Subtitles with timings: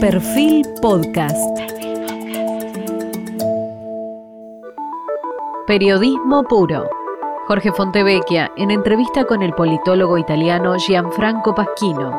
[0.00, 1.36] Perfil Podcast.
[5.66, 6.88] Periodismo puro.
[7.48, 12.16] Jorge Fontevecchia en entrevista con el politólogo italiano Gianfranco Pasquino.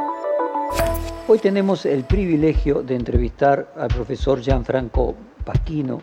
[1.29, 5.15] Hoy tenemos el privilegio de entrevistar al profesor Gianfranco
[5.45, 6.01] Pasquino,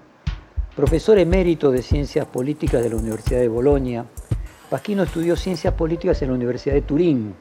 [0.75, 4.07] profesor emérito de Ciencias Políticas de la Universidad de Bolonia.
[4.71, 7.35] Pasquino estudió Ciencias Políticas en la Universidad de Turín,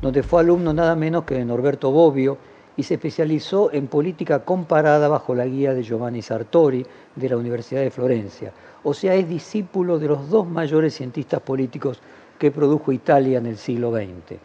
[0.00, 2.38] donde fue alumno nada menos que de Norberto Bobbio,
[2.76, 7.82] y se especializó en política comparada bajo la guía de Giovanni Sartori de la Universidad
[7.82, 8.52] de Florencia.
[8.84, 12.00] O sea, es discípulo de los dos mayores cientistas políticos
[12.38, 14.38] que produjo Italia en el siglo XX.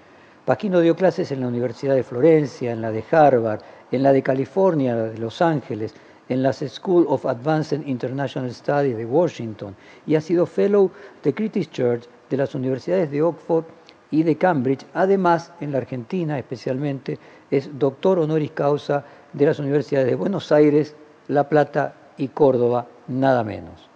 [0.46, 4.22] Pasquino dio clases en la Universidad de Florencia, en la de Harvard, en la de
[4.24, 5.94] California, la de Los Ángeles,
[6.30, 10.92] en la School of Advanced International Studies de Washington y ha sido fellow
[11.24, 13.66] de Christ's Church de las universidades de Oxford
[14.12, 14.86] y de Cambridge.
[14.94, 17.20] Además, en la Argentina especialmente,
[17.52, 20.96] es doctor honoris causa de las universidades de Buenos Aires,
[21.28, 23.90] La Plata y Córdoba, nada menos.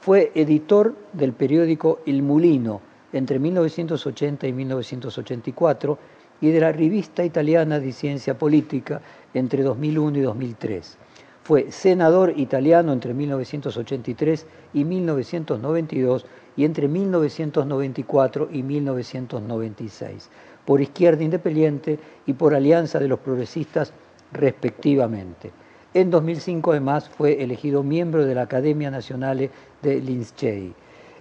[0.00, 2.80] Fue editor del periódico El Mulino
[3.12, 5.98] entre 1980 y 1984
[6.40, 9.00] y de la revista italiana de Ciencia Política
[9.34, 10.96] entre 2001 y 2003.
[11.42, 20.30] Fue senador italiano entre 1983 y 1992 y entre 1994 y 1996
[20.64, 23.92] por Izquierda Independiente y por Alianza de los Progresistas
[24.32, 25.50] respectivamente.
[25.94, 29.50] En 2005 además fue elegido miembro de la Academia Nacional
[29.82, 30.72] de Lincei.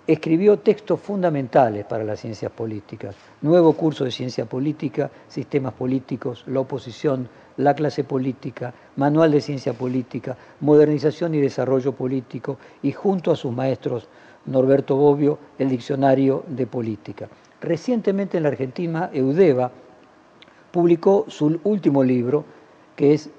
[0.06, 6.60] Escribió textos fundamentales para las ciencias políticas, nuevo curso de ciencia política, sistemas políticos, la
[6.60, 7.28] oposición,
[7.58, 13.52] la clase política, manual de ciencia política, modernización y desarrollo político y junto a sus
[13.52, 14.08] maestros
[14.50, 17.30] Norberto Bobbio, el diccionario de política.
[17.62, 19.72] Recientemente en la Argentina, Eudeva
[20.72, 22.46] publicó su último libro,
[22.96, 23.30] que es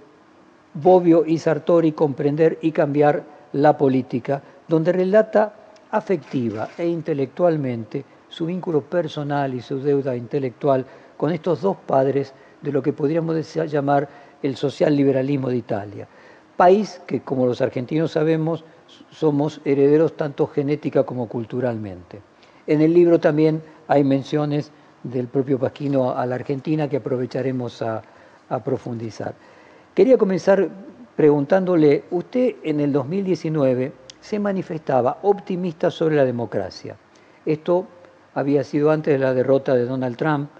[0.74, 5.54] Bobbio y Sartori, Comprender y Cambiar la Política, donde relata
[5.90, 12.32] afectiva e intelectualmente su vínculo personal y su deuda intelectual con estos dos padres
[12.62, 14.08] de lo que podríamos llamar
[14.42, 16.08] el social liberalismo de Italia.
[16.56, 18.64] País que, como los argentinos sabemos,
[19.10, 22.20] somos herederos tanto genética como culturalmente.
[22.66, 24.70] En el libro también hay menciones
[25.02, 28.02] del propio Pasquino a la Argentina que aprovecharemos a,
[28.64, 29.34] profundizar.
[29.94, 30.68] Quería comenzar
[31.14, 36.96] preguntándole, usted en el 2019 se manifestaba optimista sobre la democracia.
[37.46, 37.86] Esto
[38.34, 40.50] había sido antes de la derrota de Donald Trump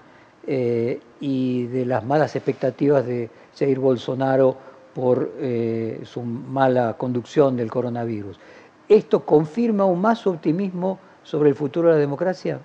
[0.46, 4.56] eh, y de las malas expectativas de Jair Bolsonaro
[5.00, 8.38] por eh, su mala conducción del coronavirus.
[8.86, 12.60] ¿Esto confirma aún más su optimismo sobre el futuro de la democracia?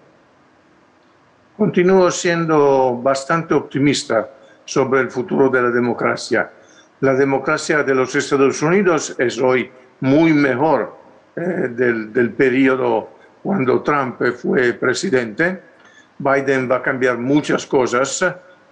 [1.56, 4.30] Continúo siendo bastante optimista
[4.66, 6.52] sobre el futuro de la democracia.
[7.00, 9.72] La democracia de los Estados Unidos es hoy
[10.02, 10.94] muy mejor
[11.38, 15.62] eh, del, del periodo cuando Trump fue presidente.
[16.18, 18.26] Biden va a cambiar muchas cosas,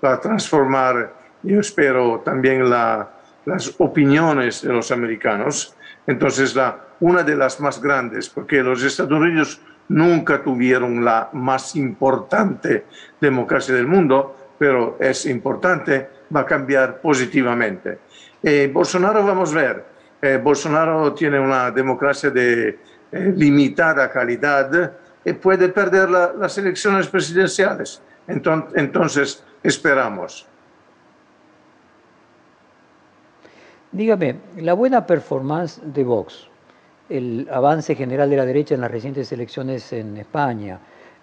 [0.04, 1.14] va a transformar,
[1.44, 5.76] yo espero, también la, las opiniones de los americanos.
[6.08, 11.76] Entonces, la, una de las más grandes, porque los Estados Unidos nunca tuvieron la más
[11.76, 12.86] importante
[13.20, 18.00] democracia del mundo, pero es importante, va a cambiar positivamente.
[18.42, 19.86] Eh, Bolsonaro, vamos a ver,
[20.22, 22.80] eh, Bolsonaro tiene una democracia de
[23.12, 24.94] eh, limitada calidad
[25.26, 28.02] y puede perder las elecciones presidenciales.
[28.28, 30.48] Entonces, esperamos.
[33.94, 36.48] Dígame, la buena performance de Vox,
[37.10, 40.80] el avance general de la derecha en las recientes elecciones en España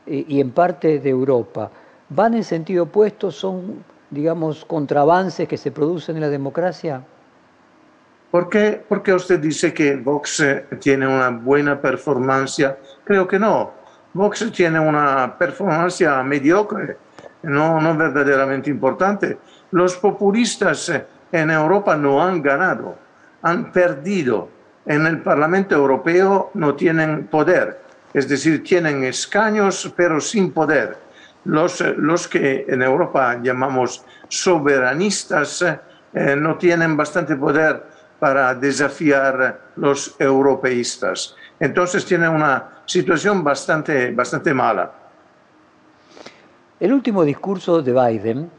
[0.07, 1.69] eh, y en parte de Europa,
[2.11, 3.33] ¿van en sentido opuesto?
[3.33, 7.03] ¿Son, digamos, contraavances que se producen en la democracia?
[8.31, 8.85] ¿Por qué,
[9.17, 12.65] usted dice que Vox eh, tiene una buena performance?
[13.03, 13.73] Creo que no.
[14.15, 16.97] Vox tiene una performance mediocre,
[17.43, 19.39] no, no verdaderamente importante.
[19.73, 22.97] Los populistas eh, en Europa no han ganado,
[23.43, 24.49] han perdido
[24.87, 27.81] en el Parlamento Europeo no tienen poder,
[28.13, 30.97] es decir, tienen escaños pero sin poder.
[31.45, 35.63] Los, los que en Europa llamamos soberanistas
[36.13, 37.83] eh, no tienen bastante poder
[38.19, 41.34] para desafiar los europeístas.
[41.59, 44.93] Entonces tienen una situación bastante, bastante mala.
[46.78, 48.51] El último discurso de Biden,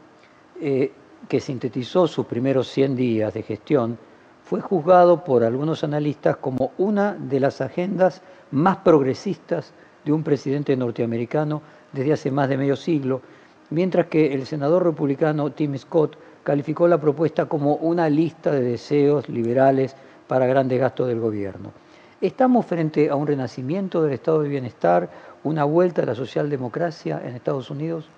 [0.60, 0.92] eh,
[1.28, 3.98] que sintetizó sus primeros 100 días de gestión,
[4.44, 9.72] fue juzgado por algunos analistas como una de las agendas más progresistas
[10.04, 13.22] de un presidente norteamericano desde hace más de medio siglo,
[13.70, 19.28] mientras que el senador republicano Tim Scott calificó la propuesta como una lista de deseos
[19.28, 19.96] liberales
[20.26, 21.72] para grandes gastos del gobierno.
[22.20, 25.10] ¿Estamos frente a un renacimiento del estado de bienestar,
[25.44, 28.08] una vuelta a la socialdemocracia en Estados Unidos?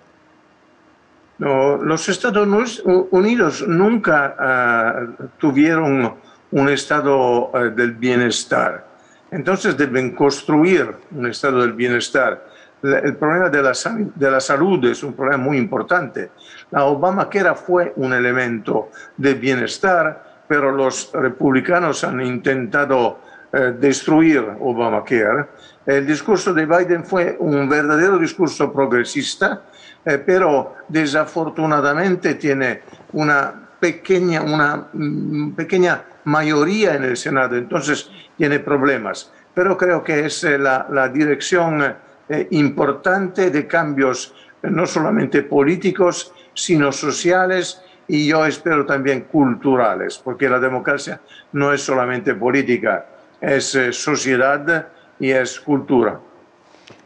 [1.37, 6.15] No, los Estados Unidos nunca uh, tuvieron
[6.51, 8.85] un estado uh, del bienestar.
[9.31, 12.45] Entonces deben construir un estado del bienestar.
[12.81, 13.73] El problema de la,
[14.15, 16.31] de la salud es un problema muy importante.
[16.71, 23.19] La Obamacare fue un elemento de bienestar, pero los republicanos han intentado
[23.51, 25.47] eh, destruir Obamacare.
[25.85, 29.63] El discurso de Biden fue un verdadero discurso progresista,
[30.05, 32.81] eh, pero desafortunadamente tiene
[33.13, 39.31] una pequeña, una mm, pequeña mayoría en el Senado, entonces tiene problemas.
[39.53, 41.81] Pero creo que es eh, la, la dirección
[42.27, 50.19] eh, importante de cambios eh, no solamente políticos, sino sociales y yo espero también culturales,
[50.23, 51.19] porque la democracia
[51.53, 53.05] no es solamente política,
[53.41, 54.87] es sociedad
[55.19, 56.19] y es cultura.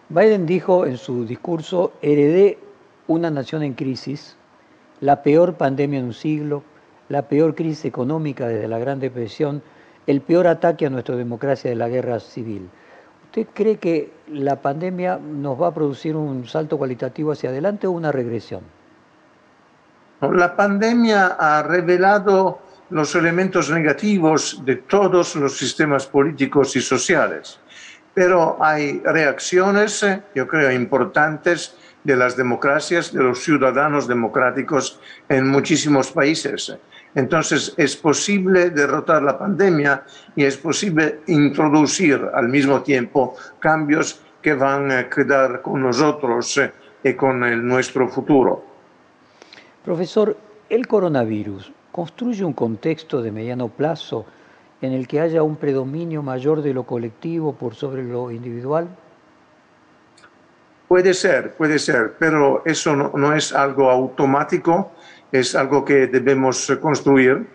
[0.10, 2.58] Biden dijo en su discurso, heredé
[3.10, 4.38] una nación en crisis,
[5.02, 6.64] la peor pandemia en un siglo,
[7.10, 9.64] la peor crisis económica desde la Gran Depresión,
[10.06, 12.70] el peor ataque a nuestra democracia de la guerra civil.
[13.26, 17.92] ¿Usted cree que la pandemia nos va a producir un salto cualitativo hacia adelante o
[17.92, 18.62] una regresión?
[20.22, 22.60] La pandemia ha revelado
[22.92, 27.60] los elementos negativos de todos los sistemas políticos y sociales,
[28.14, 36.12] pero hay reacciones, yo creo, importantes de las democracias, de los ciudadanos democráticos en muchísimos
[36.12, 36.78] países.
[37.16, 40.04] Entonces es posible derrotar la pandemia
[40.36, 46.72] y es posible introducir al mismo tiempo cambios que van a quedar con nosotros eh,
[47.04, 48.64] y con el, nuestro futuro.
[49.84, 50.38] Profesor,
[50.70, 54.26] el coronavirus construye un contexto de mediano plazo
[54.82, 58.88] en el que haya un predominio mayor de lo colectivo por sobre lo individual?
[60.90, 64.92] Puede ser, puede ser, pero eso no, no es algo automático
[65.32, 67.46] es algo que debemos construir,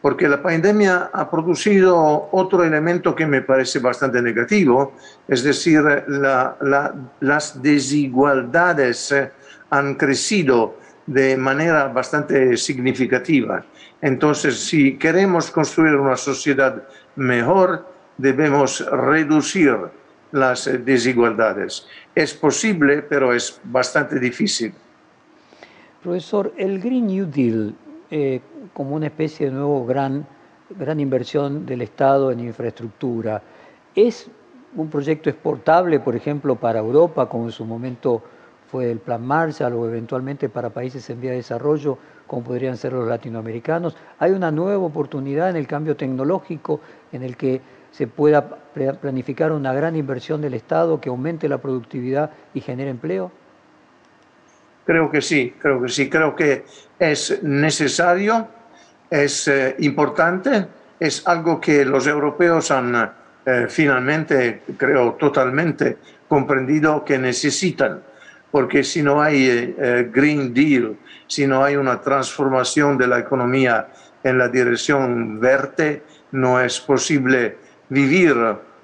[0.00, 4.92] porque la pandemia ha producido otro elemento que me parece bastante negativo,
[5.26, 5.82] es decir,
[7.20, 9.14] las desigualdades
[9.70, 13.64] han crecido de manera bastante significativa.
[14.00, 16.84] Entonces, si queremos construir una sociedad
[17.16, 17.86] mejor,
[18.18, 19.76] debemos reducir
[20.32, 21.86] las desigualdades.
[22.14, 24.72] Es posible, pero es bastante difícil.
[26.02, 27.74] Profesor, el Green New Deal,
[28.10, 28.40] eh,
[28.72, 30.26] como una especie de nuevo gran,
[30.70, 33.42] gran inversión del Estado en infraestructura,
[33.94, 34.30] ¿es
[34.76, 38.22] un proyecto exportable, por ejemplo, para Europa, como en su momento
[38.70, 42.92] fue el Plan Marshall, o eventualmente para países en vía de desarrollo, como podrían ser
[42.92, 43.96] los latinoamericanos?
[44.18, 46.80] ¿Hay una nueva oportunidad en el cambio tecnológico
[47.12, 47.60] en el que
[47.96, 48.46] se pueda
[49.00, 53.32] planificar una gran inversión del Estado que aumente la productividad y genere empleo?
[54.84, 56.66] Creo que sí, creo que sí, creo que
[56.98, 58.48] es necesario,
[59.08, 60.66] es eh, importante,
[61.00, 63.12] es algo que los europeos han
[63.46, 65.96] eh, finalmente, creo, totalmente
[66.28, 68.02] comprendido que necesitan,
[68.50, 70.96] porque si no hay eh, Green Deal,
[71.26, 73.88] si no hay una transformación de la economía
[74.22, 76.02] en la dirección verde,
[76.32, 78.36] no es posible vivir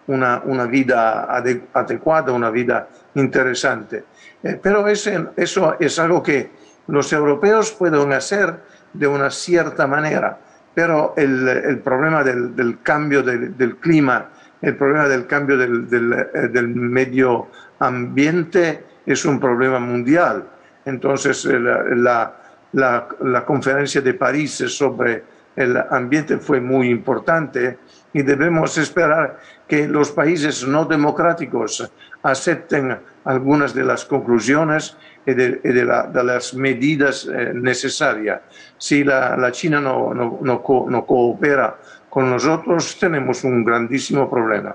[0.07, 1.27] una, una vida
[1.73, 4.05] adecuada, una vida interesante.
[4.43, 6.51] Eh, pero eso es algo que
[6.89, 8.57] los europeos pueden hacer
[8.93, 10.39] de una cierta manera,
[10.75, 14.31] pero el, problema del, cambio del, clima,
[14.61, 20.45] el problema del cambio del, eh, medio ambiente es un problema mundial.
[20.85, 22.35] Entonces, eh, la,
[22.73, 25.23] la conferencia de París sobre
[25.55, 27.79] el ambiente fue muy importante
[28.13, 31.91] y debemos esperar que los países no democráticos
[32.23, 38.41] acepten algunas de las conclusiones y de, las medidas eh, necesarias.
[38.77, 40.63] Si la, China no, no,
[41.07, 41.79] coopera
[42.11, 44.75] con nosotros, tenemos un grandísimo problema.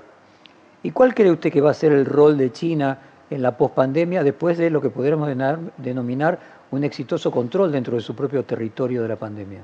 [0.82, 2.98] ¿Y cuál cree usted que va a ser el rol de China
[3.30, 5.28] en la pospandemia después de lo que podríamos
[5.76, 6.38] denominar
[6.70, 9.60] un exitoso control dentro de su propio territorio de la pandemia?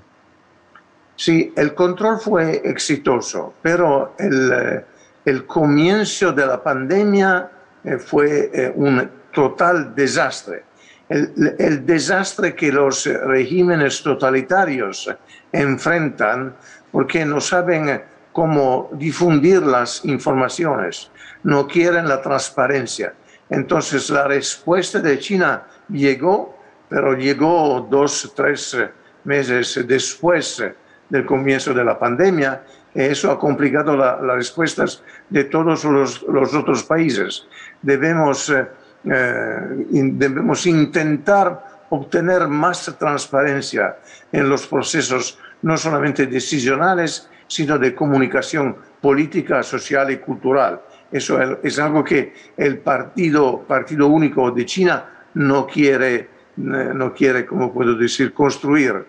[1.17, 4.85] Sí, el control fue exitoso, pero el, eh,
[5.25, 7.51] el comienzo de la pandemia
[7.85, 10.65] eh, fue eh, un total desastre.
[11.09, 15.15] El, desastre que los regímenes totalitarios
[15.53, 16.57] enfrentan
[16.91, 18.03] porque no saben
[18.33, 21.11] cómo difundir las informaciones,
[21.43, 23.13] no quieren la transparencia.
[23.51, 28.77] Entonces la respuesta de China llegó, pero llegó dos, tres
[29.25, 30.65] meses después
[31.09, 32.63] del comienzo de la pandemia.
[32.95, 37.47] Eso ha complicado las respuestas de todos los, otros países.
[37.83, 38.67] Debemos, eh,
[39.05, 43.97] debemos intentar obtener más transparencia
[44.33, 50.81] en los procesos, no solamente decisionales, sino de comunicación política, social y cultural.
[51.11, 57.47] Eso es algo que el Partido, partido Único de China no quiere, eh, no quiere,
[57.47, 59.05] como puedo decir, construir,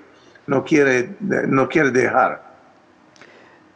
[0.47, 2.41] no quiere, no quiere dejar.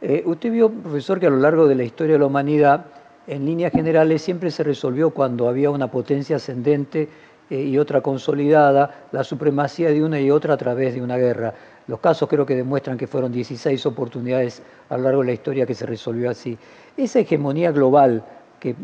[0.01, 2.85] Eh, usted vio, profesor, que a lo largo de la historia de la humanidad,
[3.27, 7.09] en líneas generales, siempre se resolvió cuando había una potencia ascendente
[7.49, 11.53] eh, y otra consolidada, la supremacía de una y otra a través de una guerra.
[11.87, 15.65] Los casos creo que demuestran que fueron 16 oportunidades a lo largo de la historia
[15.65, 16.57] que se resolvió así.
[16.95, 18.23] Esa hegemonía global
[18.59, 18.75] que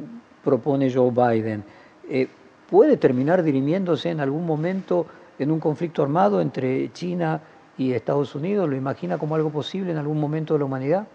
[0.44, 1.63] propone Joe Biden,
[2.70, 5.06] puede terminar dirimiéndose en algún momento
[5.38, 7.42] en un conflicto armado entre China
[7.77, 8.70] Estados Unidos?
[8.70, 11.08] ¿Lo imagina como algo posible en algún momento de la humanidad?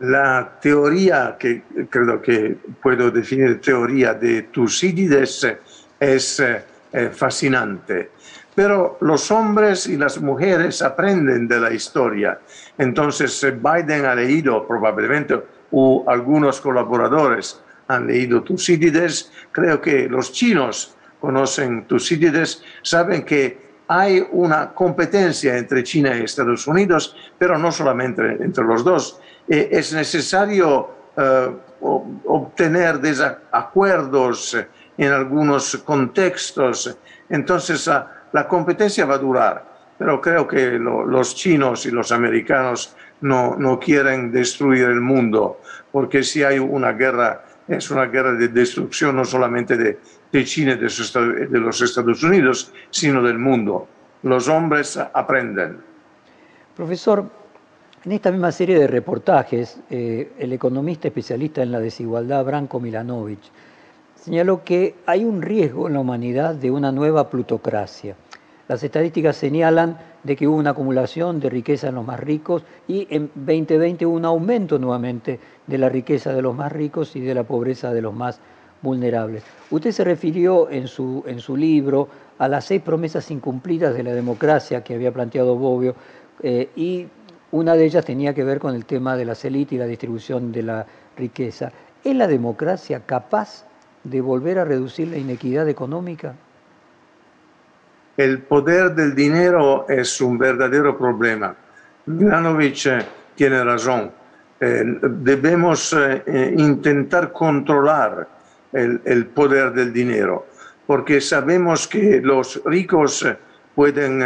[0.00, 5.46] La teoría que creo que puedo definir teoría de Tucídides
[5.98, 8.10] es eh, fascinante.
[8.54, 12.40] Pero los hombres y las mujeres aprenden de la historia.
[12.78, 15.38] Entonces Biden ha leído probablemente,
[15.70, 24.24] o algunos colaboradores han leído Tucídides, creo que los chinos conocen Tucídides, saben que hay
[24.30, 29.18] una competencia entre China y Estados Unidos, pero no solamente entre los dos.
[29.48, 34.56] Eh, es necesario eh, obtener desacuerdos
[34.96, 36.96] en algunos contextos,
[37.28, 39.64] entonces ah, la competencia va a durar,
[39.98, 46.22] pero creo que los chinos y los americanos no, no quieren destruir el mundo, porque
[46.22, 49.98] si hay una guerra es una guerra de destrucción no solamente de,
[50.32, 53.86] de China y de, los Estados Unidos, sino del mundo.
[54.22, 55.78] Los hombres aprenden.
[56.76, 57.24] Profesor,
[58.04, 63.40] en esta misma serie de reportajes, eh, el economista especialista en la desigualdad, Branko Milanovic,
[64.14, 68.14] señaló que hay un riesgo en la humanidad de una nueva plutocracia.
[68.68, 73.06] Las estadísticas señalan de que hubo una acumulación de riqueza en los más ricos y
[73.10, 77.34] en 2020 hubo un aumento nuevamente de la riqueza de los más ricos y de
[77.34, 78.40] la pobreza de los más
[78.82, 79.42] vulnerables.
[79.70, 82.08] Usted se refirió en su, en su libro
[82.38, 85.94] a las seis promesas incumplidas de la democracia que había planteado Bobbio
[86.42, 87.06] eh, y
[87.52, 90.52] una de ellas tenía que ver con el tema de la élites y la distribución
[90.52, 91.72] de la riqueza.
[92.02, 93.66] ¿Es la democracia capaz
[94.04, 96.34] de volver a reducir la inequidad económica?
[98.16, 101.54] el poder del dinero es un verdadero problema.
[102.04, 102.98] Milanovic eh,
[103.34, 104.10] tiene razón.
[104.60, 105.96] Eh, debemos
[106.54, 108.28] intentar controlar
[108.72, 110.46] el, poder del dinero,
[110.86, 113.26] porque sabemos que los ricos
[113.74, 114.22] pueden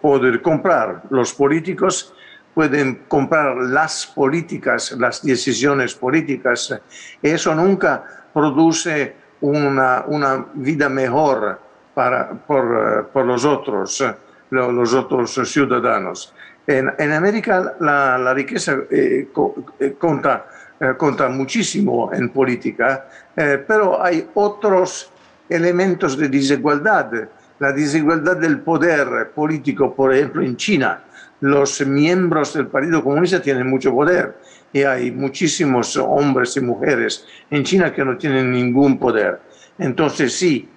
[0.00, 2.14] poder comprar, los políticos
[2.54, 6.80] pueden comprar las políticas, las decisiones políticas.
[7.20, 11.58] Eso nunca produce una, una vida mejor
[11.92, 14.14] para, por, eh, por, los otros, eh,
[14.50, 16.34] los otros ciudadanos.
[16.66, 19.28] En, en América la, riqueza eh,
[20.96, 25.10] conta, muchísimo en política, pero hay otros
[25.48, 27.10] elementos de desigualdad.
[27.58, 31.02] La desigualdad del poder político, por ejemplo, en China.
[31.40, 34.34] Los miembros del Partido Comunista tienen mucho poder
[34.72, 39.40] y hay muchísimos hombres y mujeres en China que no tienen ningún poder.
[39.78, 40.68] Entonces sí,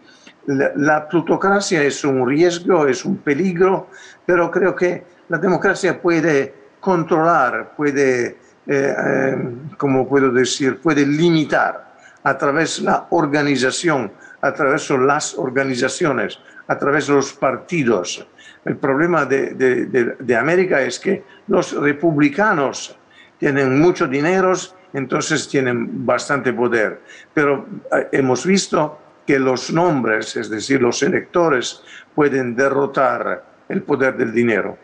[0.46, 3.90] la, plutocracia es un riesgo, es un peligro,
[4.26, 8.38] pero creo que la democracia puede controlar, puede,
[8.68, 9.38] eh, eh,
[9.78, 16.40] como puedo decir, puede limitar a través de la organización, a través de las organizaciones,
[16.68, 18.28] a través de los partidos.
[18.66, 22.98] El problema de, de América es que los republicanos
[23.40, 24.54] tienen mucho dinero,
[24.94, 27.02] entonces tienen bastante poder,
[27.34, 31.84] pero eh, hemos visto que los nombres, es decir, los electores,
[32.16, 34.78] pueden derrotar el poder del dinero.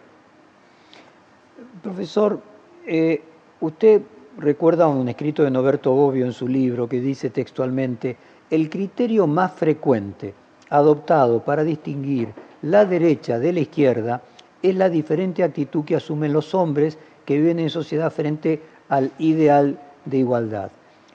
[1.82, 2.42] Profesor,
[2.86, 3.24] eh,
[3.64, 4.02] usted
[4.38, 8.18] recuerda un escrito de Noberto Bobbio en su libro que dice textualmente,
[8.50, 10.34] el criterio más frecuente
[10.70, 12.28] adoptado para distinguir
[12.62, 14.22] la derecha de la izquierda
[14.62, 19.80] es la diferente actitud que asumen los hombres que viven en sociedad frente al ideal
[20.04, 20.70] de igualdad.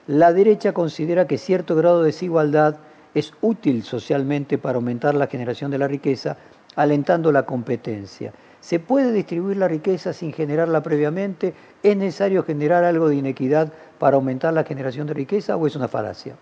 [0.07, 2.77] La derecha considera que cierto grado de desigualdad
[3.13, 6.37] es útil socialmente para aumentar la generación de la riqueza,
[6.75, 8.33] alentando la competencia.
[8.61, 11.53] ¿Se puede distribuir la riqueza sin generarla previamente?
[11.81, 15.87] ¿Es necesario generar algo de inequidad para aumentar la generación de riqueza o es una
[15.87, 16.35] falacia?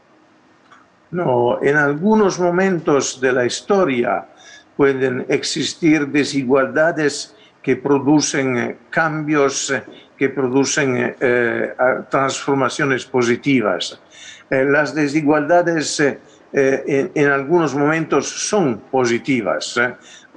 [1.12, 4.27] No, en algunos momentos de la historia
[4.75, 9.83] pueden existir desigualdades que producen eh, cambios, eh,
[10.17, 11.74] que producen eh,
[12.09, 14.00] transformaciones positivas.
[14.50, 16.01] las desigualdades
[16.53, 19.77] en, algunos momentos son positivas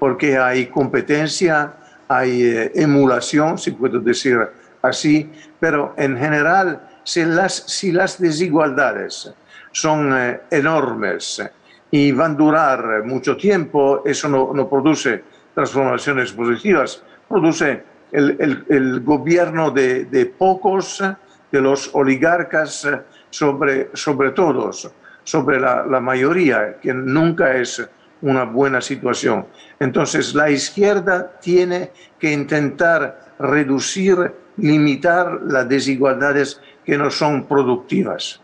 [0.00, 1.75] porque hay competencia,
[2.09, 4.38] hay emulación, si puedo decir
[4.80, 5.30] así,
[5.61, 9.30] pero en general, si las, si las desigualdades
[9.73, 10.16] son
[10.50, 11.42] enormes
[11.90, 15.23] y van a durar mucho tiempo, eso no, produce
[15.54, 21.04] transformaciones positivas, produce el, gobierno de, pocos,
[21.52, 22.88] de los oligarcas
[23.28, 24.90] sobre, sobre todos,
[25.25, 27.87] sobre la mayoría, que nunca es
[28.22, 29.46] una buena situación.
[29.78, 38.40] Entonces la izquierda tiene que intentar reducir, limitar las desigualdades que no son productivas.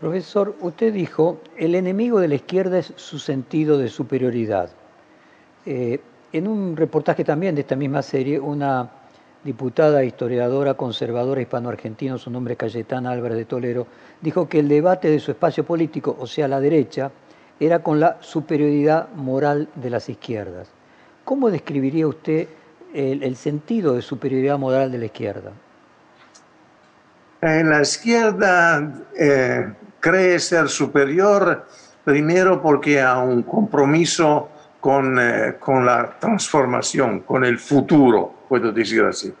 [0.00, 4.70] Profesor, usted dijo, el enemigo de la izquierda es su sentido de superioridad.
[5.64, 6.00] Eh,
[6.32, 8.90] en un reportaje también de esta misma serie, una
[9.42, 13.86] diputada, historiadora, conservadora hispano-argentina, su nombre es Cayetana Álvarez de Tolero,
[14.20, 17.10] dijo que el debate de su espacio político, o sea, la derecha,
[17.60, 20.68] era con la superioridad moral de las izquierdas.
[21.24, 22.48] ¿Cómo describiría usted
[22.94, 25.52] el, sentido de superioridad moral de la izquierda?
[27.40, 31.66] En la izquierda eh, cree ser superior
[32.04, 34.48] primero porque ha un compromiso
[34.80, 39.34] con, eh, con la transformación, con el futuro, puedo decir así.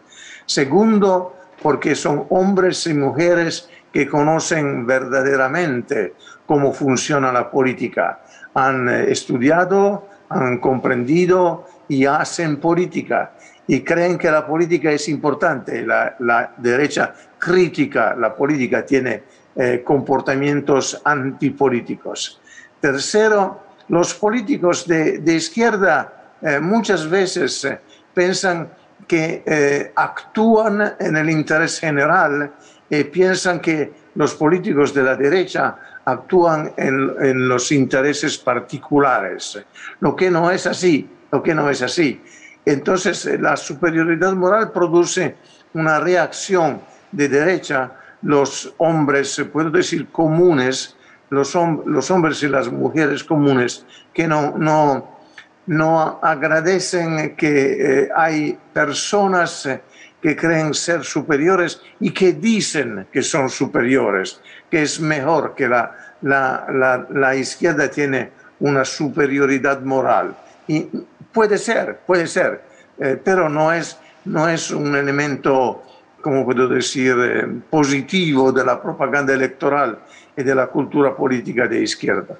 [0.44, 6.12] Segundo, porque son hombres y mujeres que conocen verdaderamente
[6.44, 8.20] cómo funciona la política.
[8.52, 13.32] Han eh, estudiado, han comprendido y hacen política
[13.66, 15.86] y creen que la política es importante.
[15.86, 19.22] La, derecha crítica la política, tiene
[19.56, 22.38] eh, comportamientos antipolíticos.
[22.78, 27.66] Tercero, los políticos de, izquierda eh, muchas veces
[28.12, 28.68] piensan
[29.08, 32.52] que actúan en el interés general
[32.88, 39.58] y piensan que los políticos de la derecha actúan en, en, los intereses particulares,
[40.00, 42.20] lo que no es así, lo que no es así.
[42.64, 45.36] Entonces la superioridad moral produce
[45.74, 46.80] una reacción
[47.12, 50.96] de derecha, los hombres, puedo decir comunes,
[51.30, 51.54] los,
[51.86, 55.18] los hombres y las mujeres comunes que no, no,
[55.66, 59.80] no agradecen que eh, hay personas eh,
[60.20, 65.94] que creen ser superiores y que dicen que son superiores, que es mejor que la,
[66.22, 70.36] la, la, la izquierda tiene una superioridad moral.
[70.66, 70.88] Y
[71.32, 72.62] puede ser, puede ser,
[72.98, 75.82] eh, pero no es, no es un elemento,
[76.22, 77.14] como puedo decir,
[77.70, 79.98] positivo de la propaganda electoral
[80.36, 82.36] y de la cultura política de izquierda.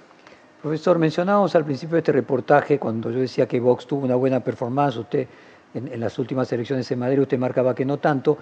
[0.63, 4.41] Profesor, mencionábamos al principio de este reportaje, cuando yo decía que Vox tuvo una buena
[4.41, 5.29] performance, usted
[5.77, 8.39] en, las últimas elecciones en Madrid, usted marcaba que no tanto.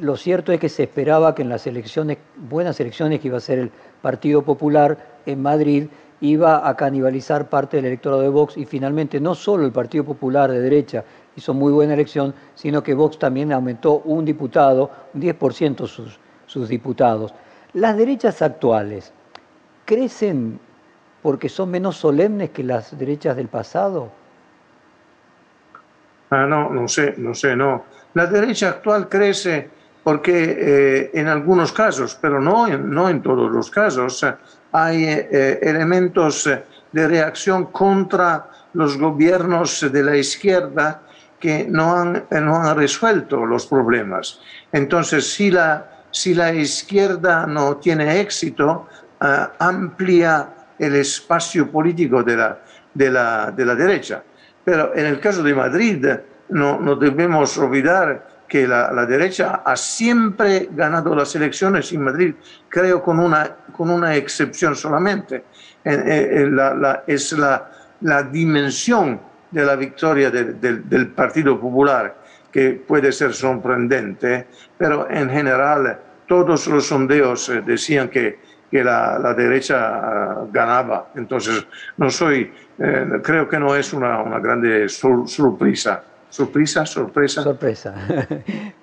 [0.00, 3.40] lo cierto es que se esperaba que en las elecciones, buenas elecciones que iba a
[3.40, 3.70] ser el
[4.02, 5.88] Partido Popular en Madrid,
[6.20, 10.50] iba a canibalizar parte del electorado de Vox y finalmente no solo el Partido Popular
[10.50, 11.04] de derecha
[11.36, 16.68] hizo muy buena elección, sino que Vox también aumentó un diputado, un 10% sus, sus
[16.68, 17.34] diputados.
[17.72, 19.12] Las derechas actuales
[19.84, 20.60] crecen
[21.22, 24.10] porque son menos solemnes que las derechas del pasado.
[26.30, 27.84] Ah, no, no sé, no sé, no.
[28.14, 29.68] La derecha actual crece
[30.02, 34.24] porque eh, en algunos casos, pero no no en todos los casos,
[34.72, 36.48] hay eh, elementos
[36.92, 41.02] de reacción contra los gobiernos de la izquierda
[41.40, 44.40] que no han, no han resuelto los problemas.
[44.72, 48.86] Entonces, si la si la izquierda no tiene éxito,
[49.20, 49.26] uh,
[49.58, 52.60] amplía el espacio político de la,
[52.94, 54.22] de, la, de la, derecha.
[54.64, 56.06] Pero en el caso de Madrid,
[56.48, 62.34] no, no debemos olvidar que la, la, derecha ha siempre ganado las elecciones en Madrid,
[62.68, 65.44] creo con una, con una excepción solamente.
[65.84, 72.14] Eh, la, es la, la, dimensión de la victoria de, de, del Partido Popular
[72.54, 74.46] que puede ser sorprendente,
[74.78, 75.98] pero en general
[76.28, 78.38] todos los sondeos eh, decían que,
[78.70, 81.08] que la, la, derecha ah, ganaba.
[81.16, 86.02] Entonces, no soy, eh, creo que no es una, una grande sur, sorpresa.
[86.28, 86.84] ¿Sorpresa?
[86.84, 87.42] ¿Sorpresa?
[87.44, 87.94] Sorpresa.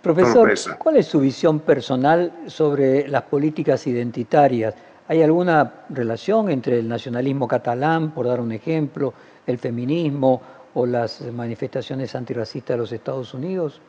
[0.01, 0.77] Profesor, sorpresa.
[0.77, 4.73] ¿cuál es su visión personal sobre las políticas identitarias?
[5.09, 9.13] ¿Hay alguna relación entre el nacionalismo catalán, por dar un ejemplo,
[9.45, 10.41] el feminismo
[10.73, 13.81] o las manifestaciones antirracistas de los Estados Unidos?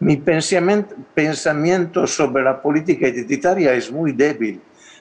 [0.00, 4.60] Mi pensamiento sobre la política identitaria es muy débil,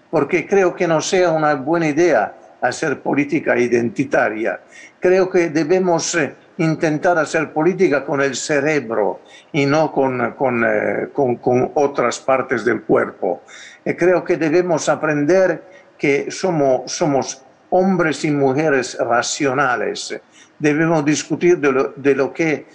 [0.09, 4.61] porque creo que no sea una buena idea hacer política identitaria.
[4.99, 9.19] Creo que debemos eh, intentar hacer política con el cerebro
[9.51, 13.41] y no con, con, eh, con, otras partes del cuerpo.
[13.83, 15.61] Eh, creo que debemos aprender
[15.97, 20.17] que somos, somos hombres y mujeres racionales.
[20.57, 22.65] Debemos discutir de lo, de lo que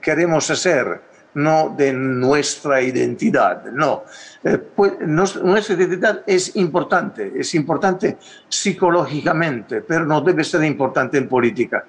[0.00, 1.00] queremos hacer,
[1.34, 3.64] no de nuestra identidad.
[3.72, 4.04] No.
[4.42, 8.18] Eh, pues, nuestra identidad es importante, es importante
[8.48, 11.84] psicológicamente, pero no debe ser importante en política.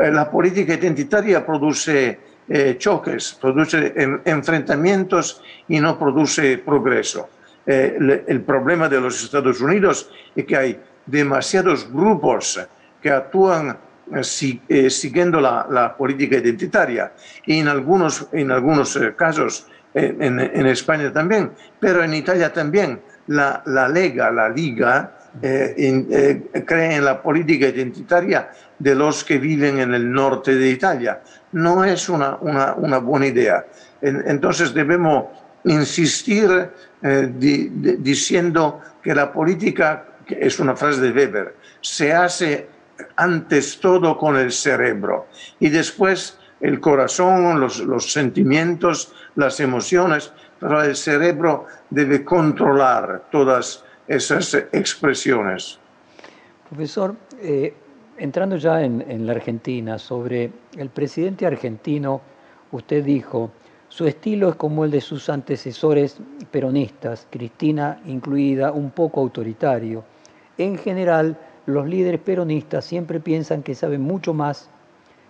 [0.00, 7.28] Eh, la política identitaria produce eh, choques, produce en, enfrentamientos y no produce progreso.
[7.66, 12.60] El problema de los Estados Unidos es que hay demasiados grupos
[13.00, 13.78] que actúan
[14.22, 17.12] si, eh, siguiendo la, política identitaria
[17.46, 23.62] y en algunos, en algunos eh, casos en, España también, pero en Italia también la,
[23.66, 25.18] la Lega, la Liga,
[25.76, 26.08] in,
[26.66, 31.20] cree en la política identitaria de los que viven en el norte de Italia.
[31.52, 33.64] No es una, una, buena idea.
[34.02, 35.26] entonces debemos
[35.64, 36.70] insistir
[37.02, 42.66] eh, di, di, diciendo que la política, que es una frase de Weber, se hace
[43.16, 45.26] antes todo con el cerebro
[45.60, 54.54] y después el corazón, los, sentimientos, las emociones, pero el cerebro debe controlar todas esas
[54.72, 55.78] expresiones.
[56.70, 57.74] Profesor, eh,
[58.16, 62.20] entrando ya en, la Argentina, sobre el presidente argentino,
[62.72, 63.50] usted dijo,
[63.88, 66.16] su estilo es como el de sus antecesores
[66.50, 70.02] peronistas, Cristina incluida, un poco autoritario.
[70.56, 74.68] En general, los líderes peronistas siempre piensan que saben mucho más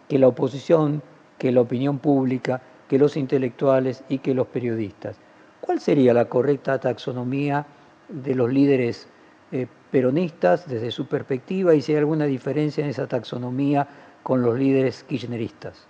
[0.09, 1.03] que la oposición,
[1.39, 5.17] que la opinión pública, que los intelectuales y que los periodistas.
[5.61, 7.67] ¿Cuál sería la correcta taxonomía
[8.09, 9.09] de los líderes
[9.53, 13.87] eh, peronistas desde su perspectiva y si hay alguna diferencia en esa taxonomía
[14.23, 15.87] con los líderes kirchneristas?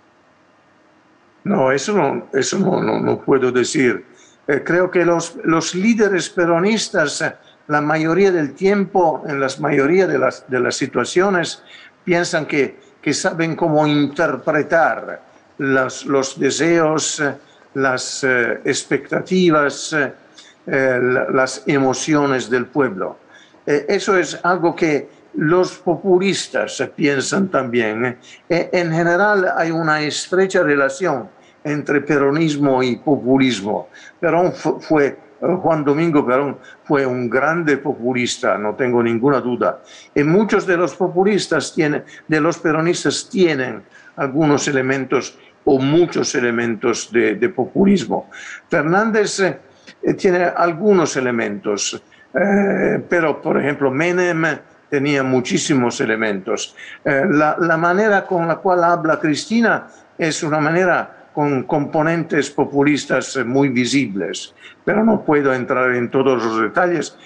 [1.43, 4.05] No, eso no, eso no, no, puedo decir.
[4.47, 7.23] Eh, creo que los, los líderes peronistas,
[7.67, 11.63] la mayoría del tiempo, en la mayoría de las, de las situaciones,
[12.03, 15.21] piensan que, que saben cómo interpretar
[15.57, 17.33] las, los deseos, eh,
[17.75, 20.99] las eh, expectativas, eh,
[21.31, 23.19] las emociones del pueblo.
[23.65, 28.17] Eh, eso es algo que los populistas piensan también.
[28.47, 31.29] en general hay una estrecha relación
[31.61, 33.89] entre peronismo y populismo.
[34.19, 39.81] Perón fue, Juan Domingo Perón fue un grande populista, no tengo ninguna duda.
[40.13, 43.83] Y muchos de los populistas tienen, de los peronistas tienen
[44.15, 48.29] algunos elementos o muchos elementos de, populismo.
[48.69, 49.59] Fernández eh,
[50.17, 52.01] tiene algunos elementos,
[52.33, 54.45] eh, pero por ejemplo Menem
[54.89, 56.75] tenía muchísimos elementos.
[57.03, 63.67] Eh, la manera con la cual habla Cristina es una manera con componentes populistas muy
[63.67, 67.17] visibles, pero no puedo entrar en todos los detalles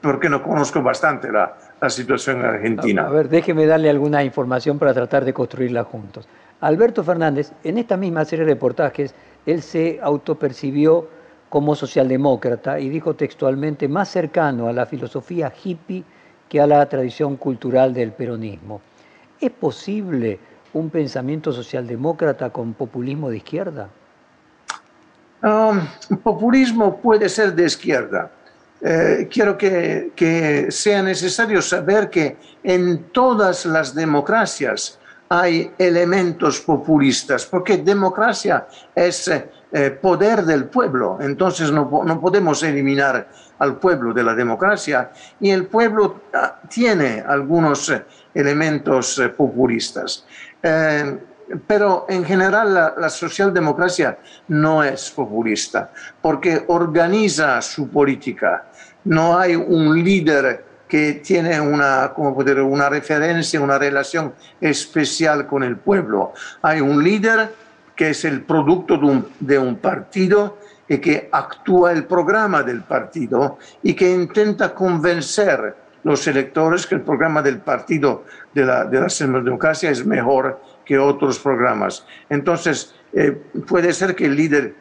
[0.00, 3.04] porque no conozco bastante la, la situación en Argentina.
[3.04, 6.28] A ver, déjeme darle alguna información para tratar de construirla juntos.
[6.60, 9.12] Alberto Fernández, en esta misma serie de reportajes,
[9.44, 11.08] él se autopercibió
[11.48, 16.04] como socialdemócrata y dijo textualmente más cercano a la filosofía hippie
[16.48, 18.80] que a la tradición cultural del peronismo.
[19.40, 20.38] ¿Es posible
[20.74, 23.88] un pensamiento socialdemócrata con populismo de izquierda?
[26.22, 28.30] Populismo puede ser de izquierda.
[28.80, 37.46] Eh, quiero que, que, sea necesario saber que en todas las democracias hay elementos populistas,
[37.46, 44.22] porque democracia es eh, poder del pueblo, entonces no, no, podemos eliminar al pueblo de
[44.22, 50.24] la democracia y el pueblo ah, tiene algunos eh, elementos eh, populistas.
[50.62, 51.18] Eh,
[51.66, 54.18] pero en general la, socialdemocracia
[54.48, 58.70] no es populista porque organiza su política.
[59.04, 65.62] No hay un líder que tiene una, como poder, una referencia, una relación especial con
[65.62, 66.32] el pueblo.
[66.62, 67.54] Hay un líder
[67.96, 72.82] que es el producto de un, de un partido y que actúa el programa del
[72.82, 79.00] partido y que intenta convencer los electores que el programa del partido de la, de
[79.00, 82.06] la democracia es mejor que otros programas.
[82.28, 83.32] Entonces, eh,
[83.66, 84.74] puede ser que el líder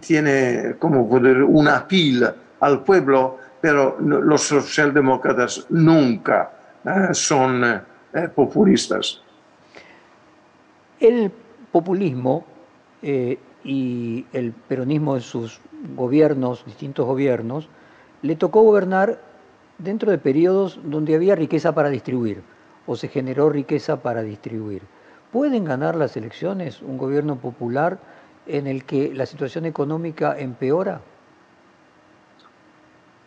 [0.00, 6.52] tiene como poder una pila al pueblo, pero los socialdemócratas nunca
[6.84, 9.22] eh, son eh, populistas.
[10.98, 11.32] El
[11.72, 12.44] populismo
[13.64, 15.58] y el peronismo de sus
[15.96, 17.68] gobiernos, distintos gobiernos,
[18.20, 19.18] le tocó gobernar
[19.82, 22.42] dentro de periodos donde había riqueza para distribuir
[22.86, 24.82] o se generó riqueza para distribuir.
[25.32, 27.98] ¿Pueden ganar las elecciones un gobierno popular
[28.46, 31.00] en el que la situación económica empeora?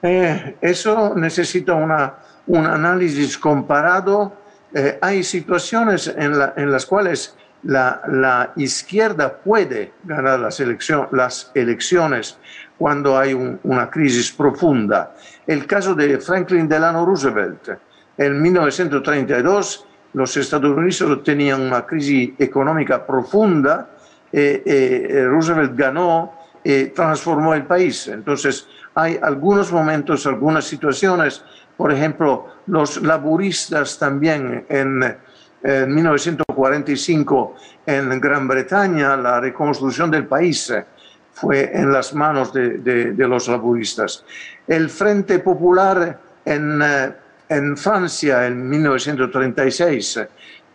[0.01, 2.15] Eh, eso necesita una,
[2.47, 4.33] un análisis comparado.
[4.73, 11.51] Eh, hay situaciones en, en, las cuales la, la, izquierda puede ganar las, elección, las
[11.55, 12.37] elecciones
[12.77, 15.15] cuando hay un, una crisis profunda.
[15.47, 17.69] El caso de Franklin Delano Roosevelt.
[18.17, 23.89] En 1932 los Estados Unidos tenían una crisis económica profunda.
[24.31, 28.07] Eh, eh, Roosevelt ganó y transformó el país.
[28.07, 31.43] Entonces, hay algunos momentos, algunas situaciones,
[31.75, 35.17] por ejemplo, los laboristas también en,
[35.63, 40.73] 1945 en Gran Bretaña, la reconstrucción del país
[41.31, 44.25] fue en las manos de, de, los laboristas.
[44.67, 46.81] El Frente Popular en,
[47.49, 50.19] en Francia en 1936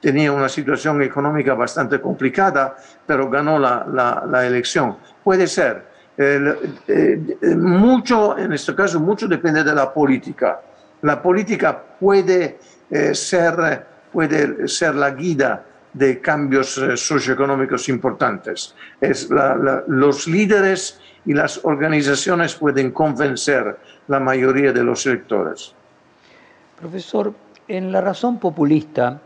[0.00, 4.96] tenía una situación económica bastante complicada, pero ganó la, la, la elección.
[5.22, 5.84] Puede ser,
[6.16, 7.18] eh,
[7.56, 10.60] mucho, en este caso, mucho depende de la política.
[11.02, 12.58] La política puede,
[12.90, 18.74] eh, ser, puede ser la guía de cambios eh, socioeconómicos importantes.
[19.00, 19.28] Es
[19.88, 25.74] los líderes y las organizaciones pueden convencer la mayoría de los electores.
[26.78, 27.34] Profesor,
[27.66, 29.20] en la razón populista,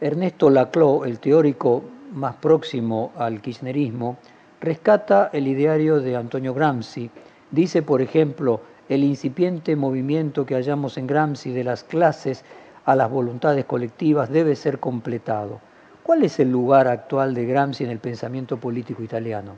[0.00, 4.18] Ernesto Laclau, el teórico más próximo al kirchnerismo,
[4.60, 7.10] rescata el ideario de Antonio Gramsci.
[7.50, 12.44] Dice, por ejemplo, el incipiente movimiento que hallamos en Gramsci de las clases
[12.84, 15.60] a las voluntades colectivas debe ser completado.
[16.02, 19.54] ¿Cuál es el lugar actual de Gramsci en el pensamiento político italiano?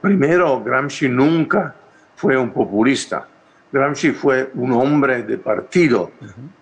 [0.00, 1.74] primero, Gramsci nunca
[2.16, 3.26] fue un populista.
[3.72, 6.10] Gramsci fue un hombre de partido.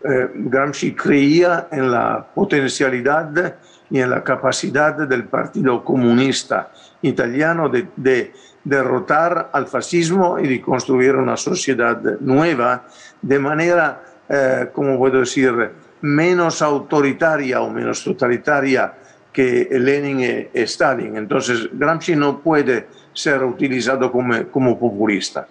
[0.04, 3.56] Eh, Gramsci creía en la potencialidad
[3.90, 6.70] y en la capacidad del Partido Comunista
[7.02, 8.32] Italiano de,
[8.64, 12.84] derrotar al fascismo y de construir una sociedad nueva
[13.22, 15.52] de manera, eh, como puedo decir,
[16.00, 18.92] menos autoritaria o menos totalitaria
[19.32, 21.16] que Lenin y Stalin.
[21.16, 25.46] Entonces, Gramsci no puede ser utilizado como, como populista.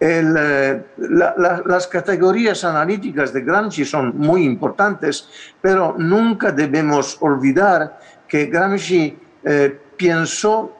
[0.00, 5.28] Eh, las categorías analíticas de Gramsci son muy importantes,
[5.60, 10.72] pero nunca debemos olvidar que Gramsci eh, pensó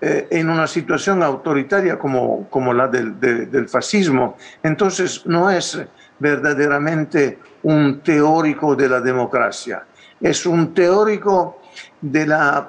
[0.00, 4.36] eh, en una situación autoritaria como, como la del, del, fascismo.
[4.62, 5.80] Entonces no es
[6.18, 9.84] verdaderamente un teórico de la democracia,
[10.20, 11.60] es un teórico
[12.00, 12.68] de la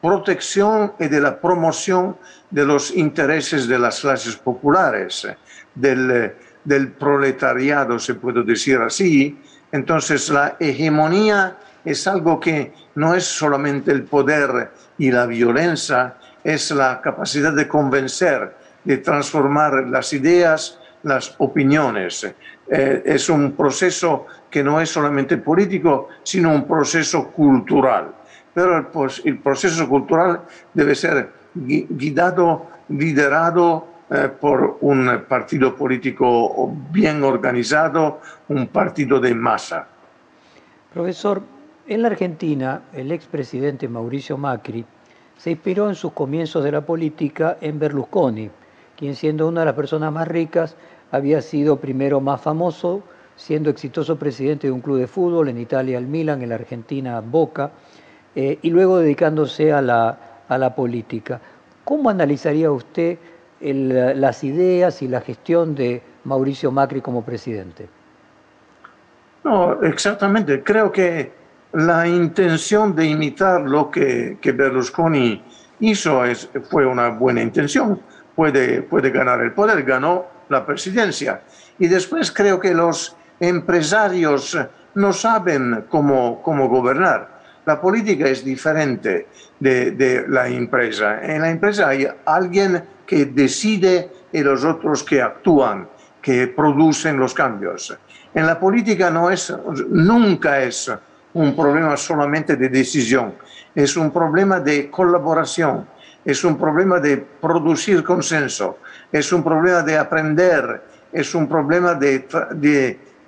[0.00, 2.16] protección y de la promoción
[2.50, 5.26] de los intereses de las clases populares,
[5.74, 9.38] del, proletariado, se puede decir así.
[9.72, 16.70] Entonces la hegemonía es algo que no es solamente el poder y la violencia, es
[16.70, 22.24] la capacidad de convencer, de transformar las ideas, las opiniones.
[22.70, 28.14] Eh, es un proceso que no es solamente político, sino un proceso cultural
[28.52, 28.86] pero
[29.24, 30.42] el, proceso cultural
[30.74, 39.86] debe ser guiado, liderado eh, por un partido político bien organizado, un partido de masa.
[40.92, 41.42] Profesor,
[41.86, 44.84] en la Argentina, el expresidente Mauricio Macri
[45.36, 48.50] se inspiró en sus comienzos de la política en Berlusconi,
[48.96, 50.76] quien siendo una de las personas más ricas
[51.10, 53.02] había sido primero más famoso,
[53.36, 57.20] siendo exitoso presidente de un club de fútbol, en Italia el Milan, en la Argentina
[57.20, 57.70] Boca,
[58.34, 61.40] eh, y luego dedicándose a la, a la, política.
[61.84, 63.18] ¿Cómo analizaría usted
[63.60, 67.88] las ideas y la gestión de Mauricio Macri como presidente?
[69.44, 70.62] No, exactamente.
[70.62, 71.32] Creo que
[71.72, 75.42] la intención de imitar lo que, que Berlusconi
[75.80, 78.00] hizo es, fue una buena intención.
[78.36, 81.40] Puede, puede ganar el poder, ganó la presidencia.
[81.78, 84.58] Y después creo que los empresarios
[84.94, 89.28] no saben cómo, cómo gobernar la política es diferente
[89.60, 91.20] de, la empresa.
[91.22, 95.88] En la empresa hay alguien que decide y los otros que actúan,
[96.22, 97.96] que producen los cambios.
[98.34, 99.54] En la política no es,
[99.88, 100.90] nunca es
[101.34, 103.34] un problema solamente de decisión,
[103.74, 105.86] es un problema de colaboración,
[106.24, 108.78] es un problema de producir consenso,
[109.12, 112.26] es un problema de aprender, es un problema de,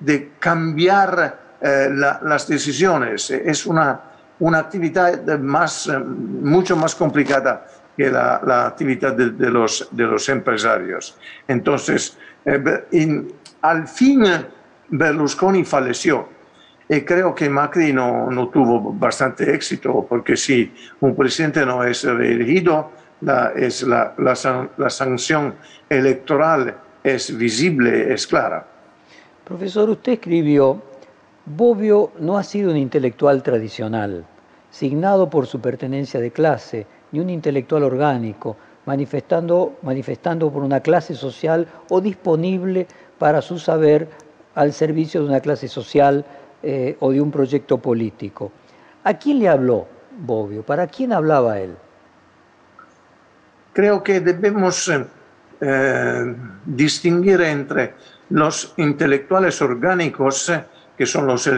[0.00, 7.64] de, cambiar eh, las decisiones, es una una actividad más, eh, mucho más complicada
[7.96, 11.16] que la, actividad de, los, de los empresarios.
[11.46, 13.24] Entonces, eh,
[13.60, 14.24] al fin
[14.88, 16.28] Berlusconi falleció.
[16.88, 22.02] Y creo que Macri no, no tuvo bastante éxito, porque si un presidente no es
[22.02, 22.90] reelegido,
[23.22, 25.54] la, es la, la, la sanción
[25.88, 28.66] electoral es visible, es clara.
[29.44, 30.80] Profesor, usted escribió,
[31.44, 34.24] Bobbio no ha sido un intelectual tradicional,
[34.70, 38.56] signado por su pertenencia de clase, ni un intelectual orgánico,
[38.86, 42.86] manifestando, manifestando por una clase social o disponible
[43.18, 44.08] para su saber
[44.54, 46.24] al servicio de una clase social
[46.62, 48.52] eh, o de un proyecto político.
[49.04, 49.86] ¿A quién le habló
[50.18, 50.62] Bobbio?
[50.62, 51.76] ¿Para quién hablaba él?
[53.72, 54.90] Creo que debemos
[55.60, 57.94] eh, distinguir entre
[58.30, 60.52] los intelectuales orgánicos,
[60.96, 61.48] que son los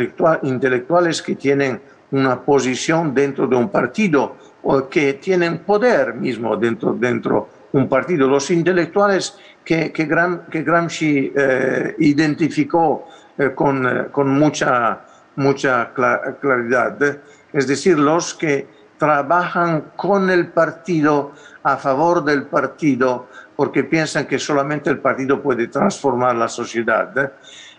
[0.42, 6.94] intelectuales que tienen una posición dentro de un partido o que tienen poder mismo dentro,
[6.94, 8.28] dentro un partido.
[8.28, 15.00] Los intelectuales que, que, Gramsci eh, identificó eh, con, eh, con, mucha,
[15.36, 15.92] mucha
[16.40, 17.18] claridad,
[17.52, 21.32] es decir, los que trabajan con el partido,
[21.64, 27.32] a favor del partido, porque piensan que solamente el partido puede transformar la sociedad.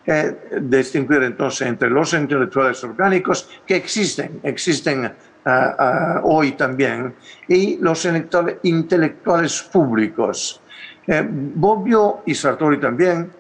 [0.08, 5.12] Eh, distinguir entonces entre los intelectuales orgánicos que existen, existen
[6.24, 7.14] hoy también,
[7.48, 8.08] y los
[8.64, 10.60] intelectuales públicos.
[11.06, 13.32] Eh, Bobbio y Sartori también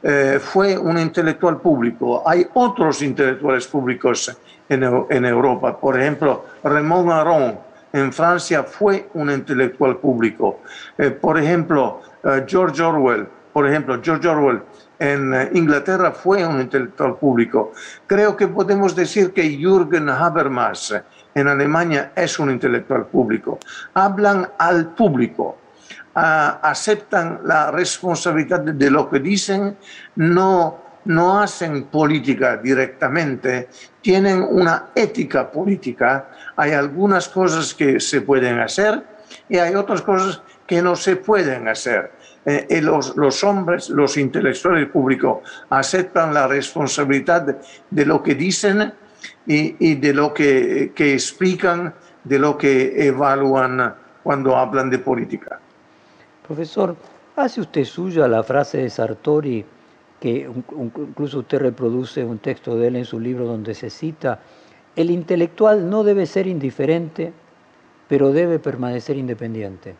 [0.00, 2.22] eh, fue un intelectual público.
[2.24, 4.36] Hay otros intelectuales públicos
[4.68, 5.76] en, en Europa.
[5.76, 10.60] Por ejemplo, Raymond Aron en Francia fue un intelectual público.
[10.96, 12.02] Eh, por ejemplo,
[12.46, 14.62] George Orwell, por ejemplo, George Orwell
[14.98, 17.72] en Inglaterra fue un intelectual público.
[18.06, 20.94] Creo que podemos decir que Jürgen Habermas
[21.34, 23.58] en Alemania es un intelectual público.
[23.94, 25.56] Hablan al público,
[26.14, 29.76] aceptan la responsabilidad de lo que dicen,
[30.16, 33.68] no, no hacen política directamente,
[34.02, 36.28] tienen una ética política.
[36.54, 39.02] Hay algunas cosas que se pueden hacer
[39.48, 42.12] y hay otras cosas que no se pueden hacer.
[42.44, 45.38] Eh, y los, hombres, los intelectuales públicos,
[45.70, 47.56] aceptan la responsabilidad
[47.90, 48.92] de, lo que dicen
[49.46, 55.58] y, y de lo que, que, explican, de lo que evalúan cuando hablan de política.
[56.46, 56.94] Profesor,
[57.34, 59.64] ¿hace usted suya la frase de Sartori,
[60.20, 64.40] que incluso usted reproduce un texto de él en su libro donde se cita,
[64.96, 67.32] el intelectual no debe ser indiferente,
[68.08, 69.94] pero debe permanecer independiente?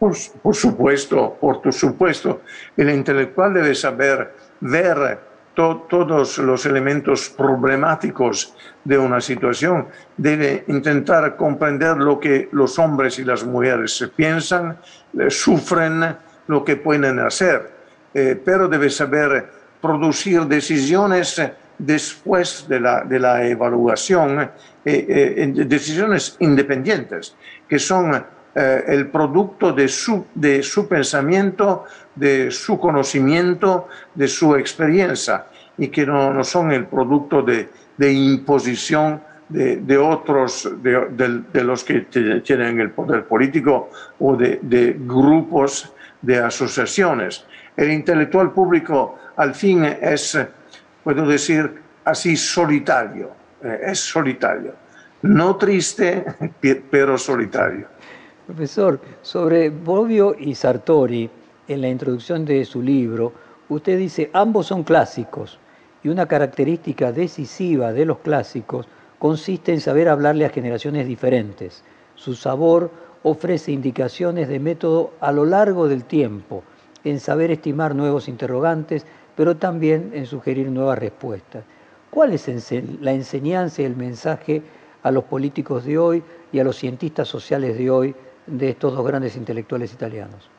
[0.00, 0.14] Por,
[0.54, 2.40] supuesto, por supuesto,
[2.76, 5.20] el intelectual debe saber ver
[5.54, 13.18] to, todos los elementos problemáticos de una situación, debe intentar comprender lo que los hombres
[13.18, 14.78] y las mujeres piensan,
[15.28, 17.79] sufren, lo que pueden hacer,
[18.14, 19.48] eh, pero debe saber
[19.80, 21.40] producir decisiones
[21.78, 24.50] después de la, evaluación, eh,
[24.84, 27.34] eh, decisiones independientes,
[27.68, 30.26] que son el producto de su,
[30.88, 31.84] pensamiento,
[32.16, 35.46] de su conocimiento, de su experiencia,
[35.78, 39.20] y que no, son el producto de, de imposición
[39.50, 42.00] de, otros, de, los que
[42.42, 45.92] tienen el poder político o de, grupos,
[46.22, 47.44] de asociaciones.
[47.76, 50.38] El intelectual público al fin es,
[51.02, 53.30] puedo decir así, solitario,
[53.62, 54.74] eh, es solitario,
[55.22, 56.24] no triste,
[56.90, 57.86] pero solitario.
[58.46, 61.30] Profesor, sobre Bobbio y Sartori,
[61.68, 63.32] en la introducción de su libro,
[63.68, 65.60] usted dice, ambos son clásicos
[66.02, 71.84] y una característica decisiva de los clásicos consiste en saber hablarle a generaciones diferentes.
[72.16, 72.90] Su sabor
[73.22, 76.64] ofrece indicaciones de método a lo largo del tiempo,
[77.04, 81.64] en saber estimar nuevos interrogantes, pero también en sugerir nuevas respuestas.
[82.10, 82.48] ¿Cuál es
[83.00, 84.62] la enseñanza y el mensaje
[85.02, 88.14] a los políticos de hoy y a los cientistas sociales de hoy
[88.46, 90.50] de estos dos grandes intelectuales italianos?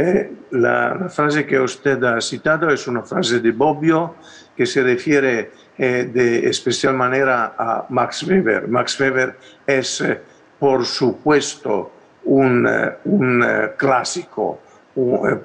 [0.00, 4.14] Eh, la, frase que usted ha citado es una frase de Bobbio
[4.56, 8.68] que se refiere eh, de especial manera a Max Weber.
[8.68, 10.20] Max Weber es, eh,
[10.58, 11.90] por supuesto,
[12.28, 12.68] un,
[13.04, 13.44] un
[13.76, 14.60] clásico,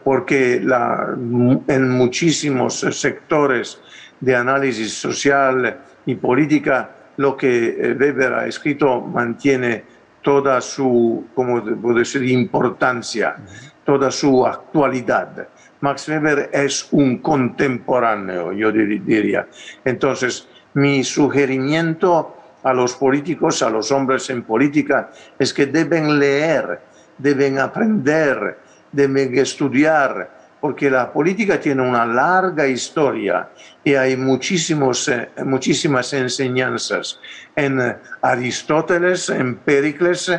[0.03, 3.79] porque la, en muchísimos sectores
[4.19, 9.83] de análisis social y política, lo que Weber ha escrito mantiene
[10.21, 13.35] toda su, como puedo decir, importancia,
[13.83, 15.47] toda su actualidad.
[15.81, 19.47] Max Weber es un contemporáneo, yo diría.
[19.83, 26.79] Entonces, mi sugerimiento a los políticos, a los hombres en política, es que deben leer,
[27.17, 28.57] deben aprender,
[28.91, 33.49] deben estudiar porque la política tiene una larga historia
[33.83, 37.19] y hay muchísimos, eh, muchísimas enseñanzas
[37.53, 40.31] en eh, Aristóteles, en Pericles,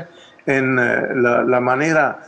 [0.46, 2.18] en eh, la, manera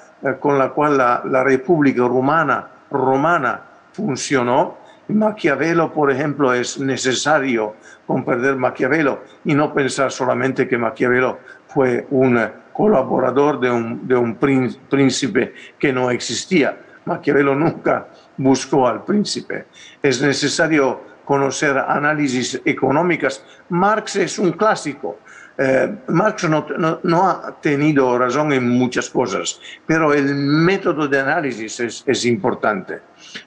[0.41, 3.63] con la cual la, la República Romana, romana
[3.95, 4.77] funcionó.
[5.09, 7.75] Maquiavelo, por ejemplo, es necesario
[8.07, 11.39] comprender Maquiavelo y no pensar solamente que Maquiavelo
[11.69, 12.41] fue un
[12.73, 16.77] colaborador de un, de un príncipe que no existía.
[17.05, 19.67] Maquiavelo nunca buscó al príncipe.
[20.03, 23.45] Es necesario conocer análisis económicas.
[23.69, 25.21] Marx es un clásico.
[25.59, 26.67] Eh, Marx no,
[27.03, 33.01] no, ha tenido razón en muchas cosas, pero el método de análisis es, es importante.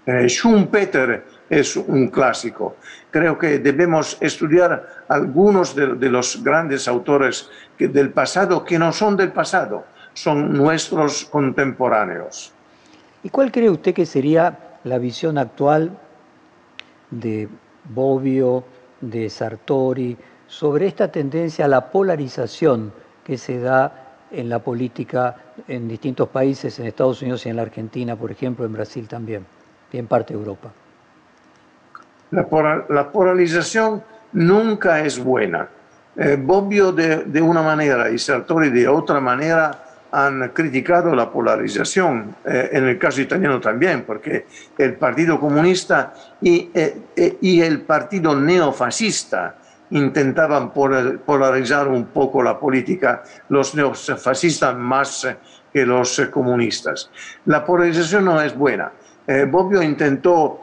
[0.08, 2.76] Eh, Schumpeter es un clásico.
[3.12, 9.32] Creo que debemos estudiar algunos de, los grandes autores del pasado que no son del
[9.32, 12.54] pasado, son nuestros contemporáneos.
[13.24, 15.98] ¿Y cuál cree usted que sería la visión actual
[17.12, 17.50] de
[17.86, 18.64] Bobbio,
[19.02, 22.94] de Sartori, sobre esta tendencia a la polarización
[23.24, 25.36] que se da en la política
[25.68, 29.46] en distintos países, en Estados Unidos y en la Argentina, por ejemplo, en Brasil también,
[29.92, 30.72] y en parte de Europa?
[32.32, 34.04] La, polarización
[34.34, 35.68] nunca es buena.
[36.16, 42.70] Eh, Bobbio de, una manera y Sartori de otra manera han criticado la polarización, eh,
[42.74, 48.36] en el caso italiano también, porque el Partido Comunista y, eh, eh, y el Partido
[48.36, 49.56] Neofascista
[49.92, 55.28] intentaban polarizar un poco la política, los neofascistas más
[55.74, 57.10] que los comunistas.
[57.46, 58.92] La polarización no es buena.
[59.48, 60.62] Bobbio intentó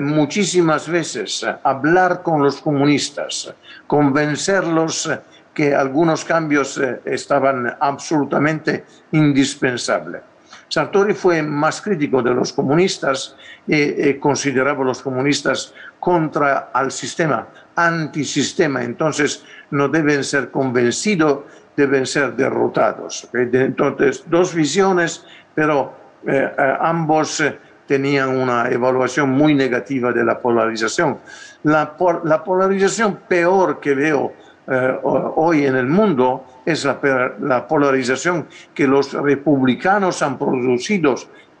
[0.00, 3.52] muchísimas veces hablar con los comunistas,
[3.86, 5.10] convencerlos
[5.58, 10.22] que algunos cambios eh, estaban absolutamente indispensables.
[10.68, 13.34] Sartori fue más crítico de los comunistas
[13.66, 19.42] y eh, consideraba a los comunistas contra al sistema, antisistema, entonces
[19.72, 21.40] no deben ser convencidos,
[21.76, 23.28] deben ser derrotados.
[23.32, 25.24] Entonces, dos visiones,
[25.56, 25.92] pero
[26.24, 27.42] eh, ambos
[27.88, 31.18] tenían una evaluación muy negativa de la polarización.
[31.64, 34.32] La, la polarización peor que veo
[34.70, 41.14] eh, hoy en el mundo es la, polarización que los republicanos han producido,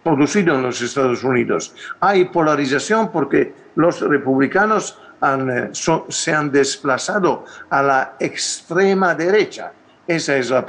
[0.04, 1.74] producido en los Estados Unidos.
[2.00, 9.72] Hay polarización porque los republicanos eh, se han desplazado a la extrema derecha.
[10.06, 10.66] Esa es la,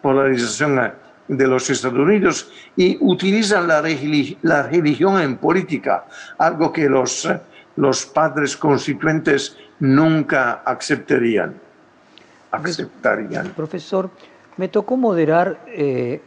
[0.00, 0.92] polarización eh,
[1.28, 3.82] de los Estados Unidos y utilizan la,
[4.42, 6.04] la religión en política,
[6.38, 7.28] algo que los,
[7.76, 11.54] los padres constituentes nunca aceptarían.
[12.50, 13.48] aceptarían.
[13.50, 14.10] Profesor,
[14.56, 16.20] me tocó moderar eh,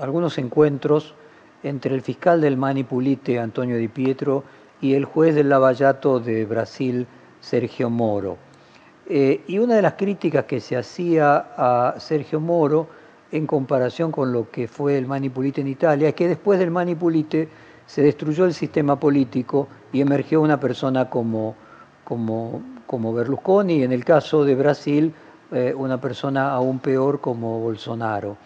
[0.00, 1.14] algunos encuentros
[1.62, 4.44] entre el fiscal del Manipulite, Antonio Di Pietro,
[4.80, 7.06] y el juez del Lavallato de Brasil,
[7.40, 8.36] Sergio Moro.
[9.06, 12.88] Eh, y una de las críticas que se hacía a Sergio Moro
[13.36, 17.48] en comparación con lo que fue el Manipulite en Italia es que después del Manipulite
[17.86, 21.54] se destruyó el sistema político y emergió una persona como
[22.04, 25.12] como, como Berlusconi y en el caso de Brasil
[25.50, 28.36] eh, una persona aún peor como Bolsonaro.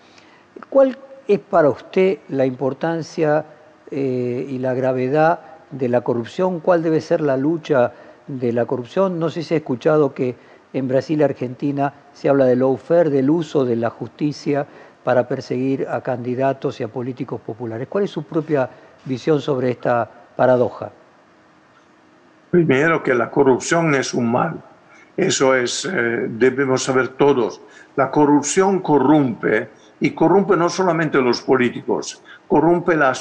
[0.70, 3.45] ¿Cuál es para usted la importancia
[3.91, 6.61] eh, y la gravedad de la corrupción?
[6.61, 7.93] ¿Cuál debe ser la lucha
[8.26, 9.18] de la corrupción?
[9.18, 10.36] No sé si ha escuchado que
[10.78, 14.66] en Brasil y Argentina se habla del lawfare, del uso de la justicia
[15.04, 17.88] para perseguir a candidatos y a políticos populares.
[17.88, 18.68] ¿Cuál es su propia
[19.04, 20.90] visión sobre esta paradoja?
[22.50, 24.62] Primero que la corrupción es un mal.
[25.16, 27.60] Eso es, eh, debemos saber todos.
[27.96, 29.68] La corrupción corrompe
[30.00, 33.16] y corrompe no solamente los políticos, corrompe la,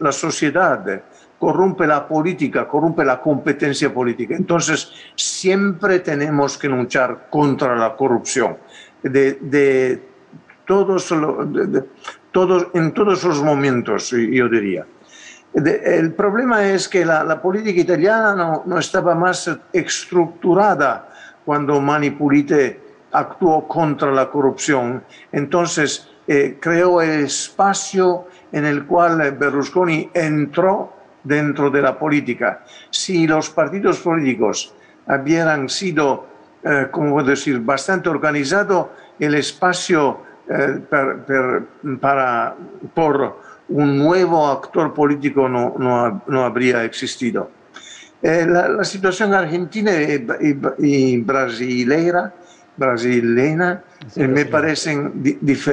[0.00, 1.02] la sociedad,
[1.40, 4.36] corrompe la política, corrompe la competencia política.
[4.36, 8.58] Entonces, siempre tenemos que luchar contra la corrupción.
[9.02, 10.02] De,
[10.66, 11.10] todos,
[12.74, 14.86] en todos los momentos, yo diría
[15.52, 21.08] el problema es que la, política italiana no, estaba más estructurada
[21.44, 22.80] cuando Manipulite
[23.12, 25.02] actuó contra la corrupción.
[25.32, 30.92] Entonces eh, creó el espacio en el cual Berlusconi entró
[31.24, 32.64] dentro de la política.
[32.90, 34.74] Si los partidos políticos
[35.06, 36.26] hubieran sido,
[36.62, 40.80] eh, como puedo decir, bastante organizados, el espacio eh,
[42.00, 42.56] para,
[42.94, 47.50] por un nuevo actor político no, no, no habría existido.
[48.22, 49.92] Eh, la, situación argentina
[50.78, 52.34] y, brasileira,
[52.76, 53.82] brasileña
[54.14, 55.22] eh, me parecen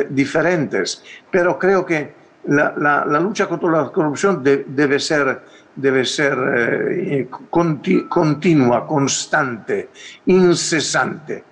[0.09, 2.13] diferentes, pero creo que
[2.47, 5.41] la, lucha contra la corrupción debe ser,
[5.75, 9.89] debe ser eh, continua, constante,
[10.25, 11.43] incesante.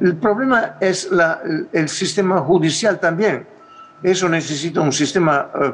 [0.00, 1.10] El problema es
[1.72, 3.46] el sistema judicial también.
[4.02, 5.72] Eso necesita un sistema eh,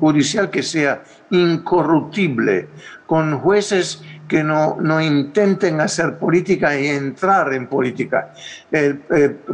[0.00, 2.68] judicial que sea incorruptible,
[3.06, 8.32] con jueces que no, intenten hacer política y entrar en política.
[8.70, 9.00] Eh,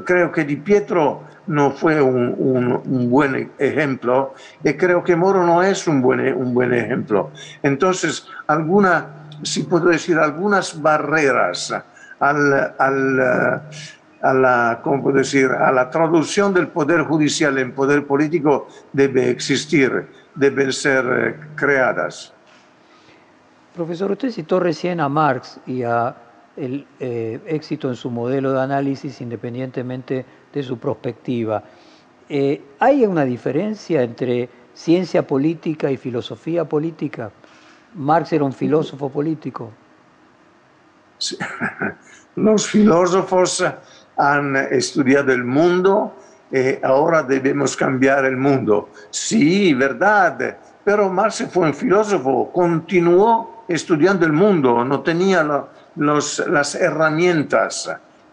[0.04, 5.88] creo que Di Pietro no fue un, buen ejemplo y creo que Moro no es
[5.88, 7.30] un buen, un buen ejemplo.
[7.62, 11.72] Entonces, alguna, si puedo decir, algunas barreras
[12.20, 12.34] a,
[14.34, 15.46] la, ¿cómo puedo decir?
[15.52, 22.35] a la traducción del poder judicial en poder político debe existir, deben ser eh, creadas.
[23.76, 26.16] Profesor, usted citó recién a Marx y a
[26.56, 31.62] el eh, éxito en su modelo de análisis independientemente de su perspectiva.
[32.26, 37.30] Eh, ¿Hay una diferencia entre ciencia política y filosofía política?
[37.94, 39.70] Marx era un filósofo político.
[42.36, 43.62] Los filósofos
[44.16, 46.14] han estudiado el mundo
[46.50, 48.88] y ahora debemos cambiar el mundo.
[49.10, 55.44] Sí, verdad, pero Marx fue un filósofo, continuó estudiando el mundo, no tenía
[55.96, 57.90] las herramientas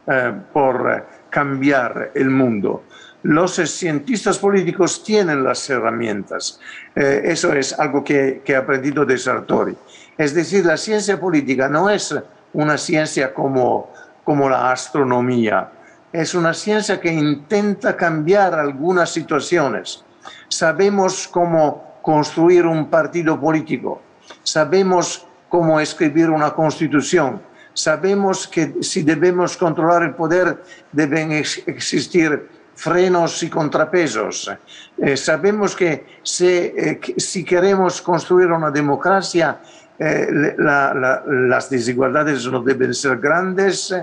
[0.07, 2.83] eh, por cambiar el mundo.
[3.23, 6.59] Los cientistas políticos tienen las herramientas.
[6.93, 9.75] Eh, eso es algo que, que he aprendido de Sartori.
[10.17, 12.13] Es decir, la ciencia política no es
[12.53, 13.91] una ciencia como,
[14.23, 15.71] como la astronomía,
[16.11, 20.03] es una ciencia que intenta cambiar algunas situaciones.
[20.47, 24.01] Sabemos cómo construir un partido político,
[24.43, 27.41] sabemos cómo escribir una constitución,
[27.73, 34.51] Sabemos que si debemos controlar el poder deben existir frenos y contrapesos.
[34.97, 36.05] Eh, sabemos que
[36.39, 39.59] eh, si, queremos construir una democracia,
[39.97, 43.95] eh, las desigualdades no deben ser grandes,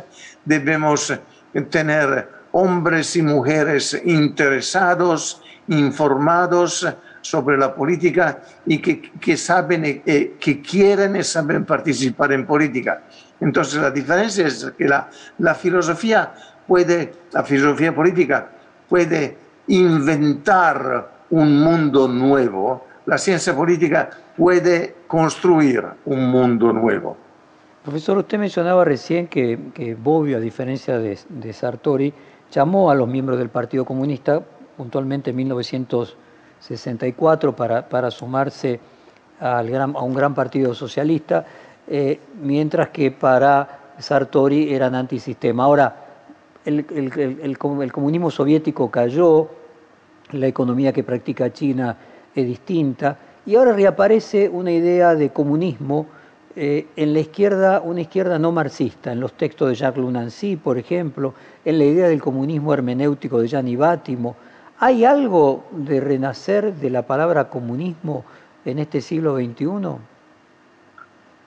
[0.44, 1.12] debemos
[1.70, 6.86] tener hombres y mujeres interesados, informados
[7.20, 13.02] sobre la política y que, que saben, que quieren y saben participar en política.
[13.40, 16.32] Entonces la diferencia es que la, filosofía
[16.66, 18.48] puede, la filosofía política
[18.88, 19.36] puede
[19.68, 27.16] inventar un mundo nuevo, la ciencia política puede construir un mundo nuevo.
[27.82, 32.12] Profesor, usted mencionaba recién que, que Bobbio, a diferencia de, Sartori,
[32.50, 34.42] llamó a los miembros del Partido Comunista,
[34.76, 35.36] puntualmente en
[36.60, 38.78] 1964, para, para sumarse
[39.40, 41.44] al gran, a un gran partido socialista.
[41.88, 45.64] Eh, mientras que para Sartori eran antisistema.
[45.64, 45.96] Ahora,
[46.64, 46.84] el,
[47.42, 49.48] el, comunismo soviético cayó,
[50.32, 51.96] la economía que practica China
[52.34, 56.06] es distinta, y ahora reaparece una idea de comunismo
[56.54, 60.78] eh, en la izquierda, una izquierda no marxista, en los textos de Jacques Lunancy, por
[60.78, 61.34] ejemplo,
[61.64, 64.36] en la idea del comunismo hermenéutico de Gianni Bátimo.
[64.82, 68.24] ¿Hay algo de renacer de la palabra comunismo
[68.64, 69.98] en este siglo XXI?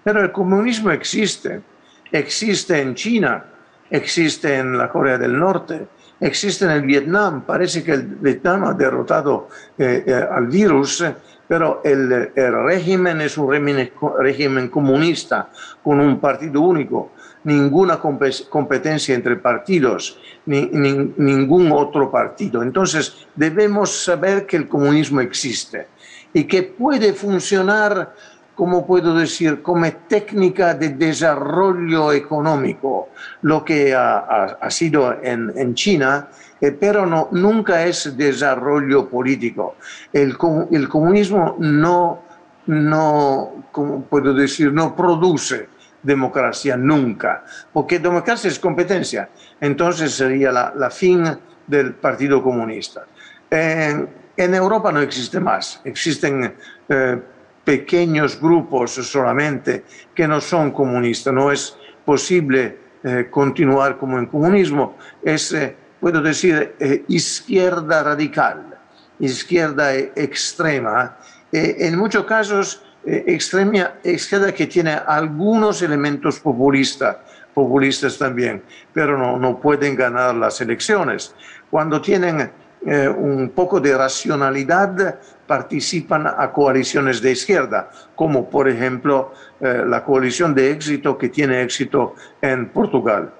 [0.03, 1.63] Pero el comunismo existe,
[2.11, 3.43] existe en China,
[3.89, 5.87] existe en la Corea del Norte,
[6.19, 7.41] existe en el Vietnam.
[7.41, 9.47] Parece que el Vietnam ha derrotado
[9.79, 11.03] eh, eh, al virus,
[11.47, 15.49] pero el, régimen es un régimen, comunista
[15.83, 17.13] con un partido único,
[17.43, 22.63] ninguna competencia entre partidos, ni, ningún otro partido.
[22.63, 25.87] Entonces debemos saber que el comunismo existe
[26.33, 28.13] y que puede funcionar
[28.55, 33.09] ¿cómo puedo decir?, como técnica de desarrollo económico,
[33.41, 36.27] lo que ha, sido en, China,
[36.61, 39.75] eh, pero no, nunca es desarrollo político.
[40.11, 40.37] El,
[40.71, 42.21] el comunismo no,
[42.67, 45.72] no, ¿cómo puedo decir?, no produce
[46.03, 49.29] democracia nunca, porque democracia es competencia,
[49.59, 51.23] entonces sería la, fin
[51.65, 53.05] del Partido Comunista.
[53.49, 56.53] en Europa no existe más, existen
[56.89, 57.21] eh,
[57.63, 61.33] pequeños grupos solamente que no son comunistas.
[61.33, 64.97] No es posible eh, continuar como en comunismo.
[65.23, 66.75] Es, eh, puedo decir,
[67.07, 68.77] izquierda radical,
[69.19, 71.17] izquierda extrema.
[71.53, 77.17] en muchos casos, extrema izquierda que tiene algunos elementos populistas
[77.53, 81.35] populistas también, pero no, no pueden ganar las elecciones.
[81.69, 82.49] Cuando tienen
[82.85, 90.53] un poco de racionalidad, participan a coaliciones de izquierda, como por ejemplo eh, la coalición
[90.53, 93.31] de éxito que tiene éxito en Portugal.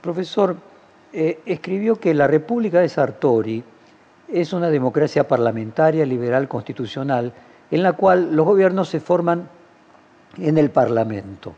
[0.00, 0.56] Profesor,
[1.12, 3.62] eh, escribió que la República de Sartori
[4.28, 7.32] es una democracia parlamentaria, liberal, constitucional,
[7.70, 9.48] en la cual los gobiernos se forman
[10.38, 11.54] en el Parlamento.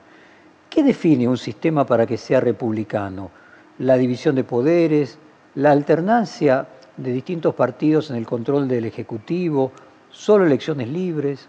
[0.68, 3.30] ¿Qué define un sistema para que sea republicano?
[3.78, 5.18] La división de poderes,
[5.54, 9.72] la alternancia de distintos partidos en el control del Ejecutivo,
[10.10, 11.48] solo elecciones libres.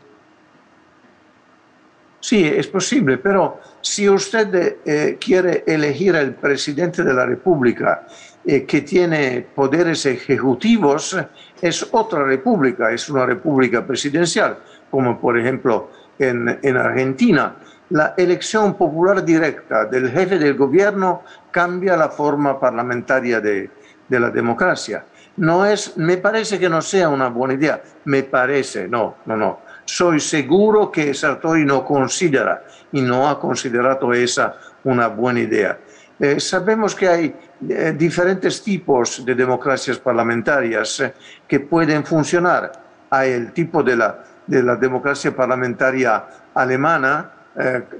[2.19, 8.07] Sí, es posible, pero si usted eh, quiere elegir al presidente de la República
[8.45, 11.17] eh, que tiene poderes ejecutivos,
[11.63, 14.57] es otra república, es una república presidencial,
[14.91, 15.89] como por ejemplo
[16.19, 17.55] en, en Argentina.
[17.89, 23.69] La elección popular directa del jefe del gobierno cambia la forma parlamentaria de,
[24.09, 25.05] de la democracia.
[25.37, 29.59] No es, me parece que no sea una buena idea, me parece, no, no, no.
[29.85, 35.79] Soy seguro que Sartori no considera y no ha considerado esa una buena idea.
[36.19, 37.35] Eh, sabemos que hay
[37.69, 41.13] eh, diferentes tipos de democracias parlamentarias eh,
[41.47, 42.71] que pueden funcionar.
[43.09, 47.29] Hay el tipo de la, de la democracia parlamentaria alemana,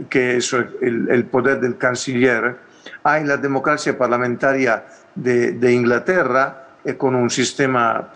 [0.10, 2.58] que es el, el, poder del canciller.
[3.04, 4.84] Hay la democracia parlamentaria
[5.14, 8.12] de, de Inglaterra, con un sistema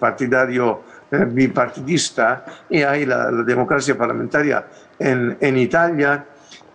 [0.00, 4.64] partidario bipartidista, y hay la, la democracia parlamentaria
[4.98, 6.24] en, en Italia,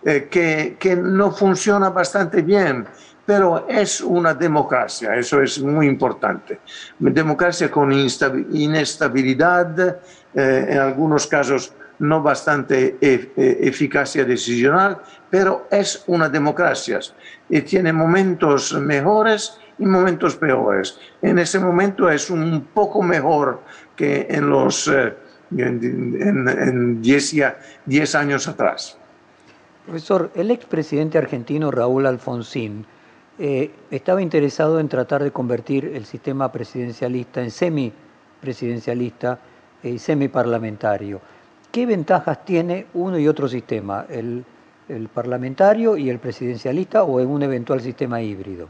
[0.04, 2.86] eh, que, que, no funciona bastante bien,
[3.26, 6.60] pero es una democracia, eso es muy importante.
[6.98, 9.98] Democracia con inestabilidad,
[10.34, 13.32] eh, en algunos casos no bastante e
[13.68, 17.00] eficacia decisional, pero es una democracia
[17.48, 20.98] y tiene momentos mejores y momentos peores.
[21.20, 23.62] En ese momento es un poco mejor
[23.96, 25.12] que en los eh,
[25.56, 28.98] en 10 años atrás.
[29.88, 32.84] Profesor, el expresidente argentino Raúl Alfonsín
[33.38, 39.38] eh, estaba interesado en tratar de convertir el sistema presidencialista en semipresidencialista
[39.82, 41.22] y eh, semiparlamentario.
[41.72, 44.44] ¿Qué ventajas tiene uno y otro sistema, el,
[44.90, 48.68] el parlamentario y el presidencialista o en un eventual sistema híbrido?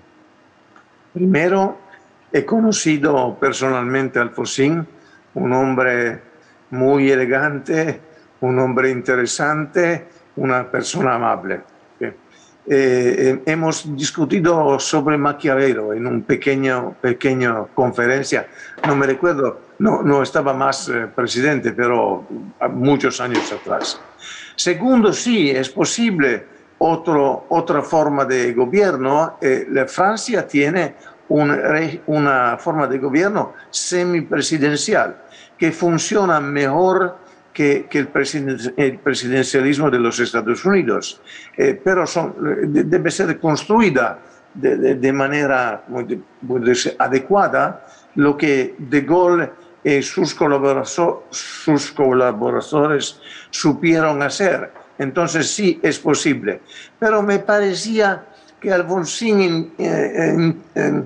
[1.14, 1.78] Primero,
[2.32, 4.86] he conocido personalmente a Alfonsín,
[5.34, 6.22] un hombre
[6.70, 8.02] muy elegante,
[8.40, 10.06] un hombre interesante,
[10.38, 11.60] una persona amable.
[12.00, 12.14] Eh,
[12.70, 18.46] eh, hemos discutido sobre Maquiavelo en una pequeña, pequeña conferencia.
[18.86, 22.26] No me recuerdo, no, no estaba más eh, presidente, pero
[22.74, 23.98] muchos años atrás.
[24.54, 26.44] Segundo, sí, es posible
[26.76, 29.38] otro, otra forma de gobierno.
[29.40, 30.94] la Francia tiene
[31.28, 31.58] un,
[32.06, 35.22] una forma de gobierno semipresidencial
[35.56, 37.27] que funciona mejor
[37.58, 41.20] que, que el, presidencialismo de los Estados Unidos,
[41.56, 42.36] eh, pero son,
[42.70, 44.20] debe ser construida
[44.54, 45.82] de, de, de manera
[46.40, 47.84] decir, adecuada,
[48.14, 49.50] lo que De Gaulle
[49.82, 54.70] y sus, colaborador, sus colaboradores supieron hacer.
[54.96, 56.60] Entonces sí es posible.
[57.00, 58.24] Pero me parecía
[58.60, 61.02] que Alfonsín eh, eh,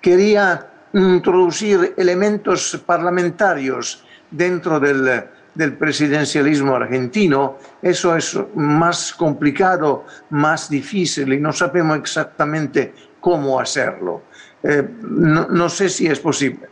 [0.00, 5.26] quería introducir elementos parlamentarios dentro del,
[5.56, 14.22] del presidencialismo argentino, eso es más complicado, más difícil y no sabemos exactamente cómo hacerlo.
[14.62, 16.68] Eh, no, no, sé si es posible.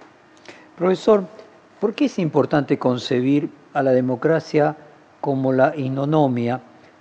[0.77, 1.25] Profesor,
[1.81, 4.77] ¿por qué es importante concebir a la democracia
[5.21, 6.61] como la inonomia,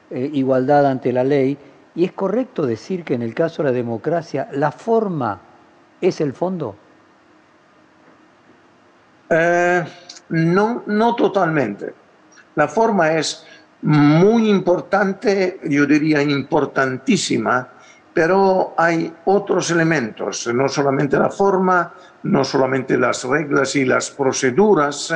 [0.09, 1.57] eh, igualdad ante la ley?
[1.95, 5.41] ¿Y es correcto decir que en el caso de la democracia la forma
[6.01, 6.75] es el fondo?
[9.29, 9.84] Eh,
[10.34, 11.93] no, no totalmente.
[12.55, 13.45] La forma es
[13.84, 17.69] muy importante, yo diría importantísima,
[18.13, 25.13] pero hay otros elementos, no solamente la forma, no solamente las reglas y las proceduras,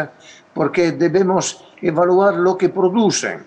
[0.54, 3.46] porque debemos evaluar lo que producen.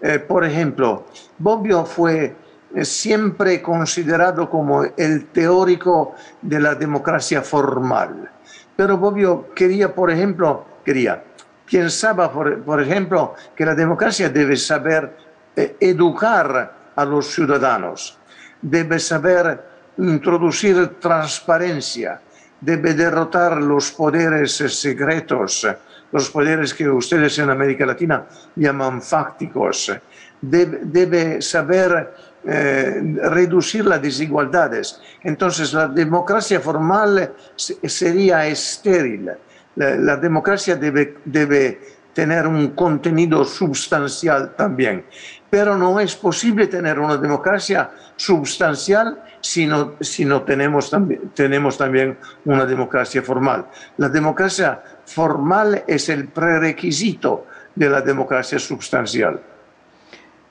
[0.00, 1.06] Eh, por ejemplo,
[1.38, 2.36] Bobbio fue
[2.74, 8.30] eh, siempre considerado como el teórico de la democracia formal,
[8.76, 11.22] pero Bobbio quería, por ejemplo, quería.
[11.70, 15.12] Pensaba, por, ejemplo, que la democracia debe saber
[15.54, 18.16] eh, educar a los ciudadanos,
[18.62, 19.60] debe saber
[19.98, 22.20] introducir transparencia,
[22.58, 25.68] debe derrotar los poderes secretos,
[26.10, 28.24] los poderes que ustedes en América Latina
[28.56, 29.92] llaman fácticos,
[30.40, 32.14] debe, debe saber
[32.46, 35.02] eh, reducir las desigualdades.
[35.22, 39.32] Entonces la democracia formal sería estéril
[39.78, 41.80] la, democracia debe, debe
[42.12, 45.04] tener un contenido sustancial también.
[45.48, 51.78] Pero no es posible tener una democracia sustancial si no, si no tenemos, también, tenemos
[51.78, 53.66] también una democracia formal.
[53.96, 59.40] La democracia formal es el prerequisito de la democracia substancial.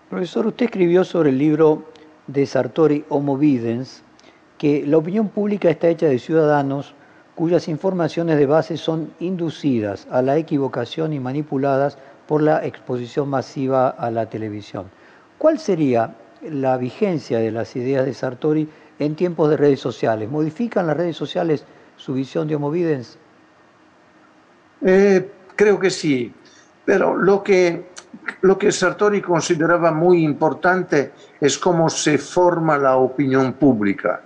[0.09, 1.91] Profesor, usted escribió sobre el libro
[2.28, 4.03] de Sartori Homo Videns
[4.57, 6.95] que la opinión pública está hecha de ciudadanos
[7.38, 11.95] cuyas informaciones de base son inducidas a la equivocación y manipuladas
[12.27, 14.88] por la exposición masiva a la televisión.
[15.38, 18.67] ¿Cuál sería la vigencia de las ideas de Sartori
[18.97, 20.31] en tiempos de redes sociales?
[20.31, 21.63] ¿Modifican las redes sociales
[21.95, 23.19] su visión de Homo Videns?
[24.83, 26.33] Eh, creo que sí,
[26.85, 27.85] pero lo que,
[28.41, 34.21] lo que Sartori consideraba muy importante es cómo se forma la opinión pública.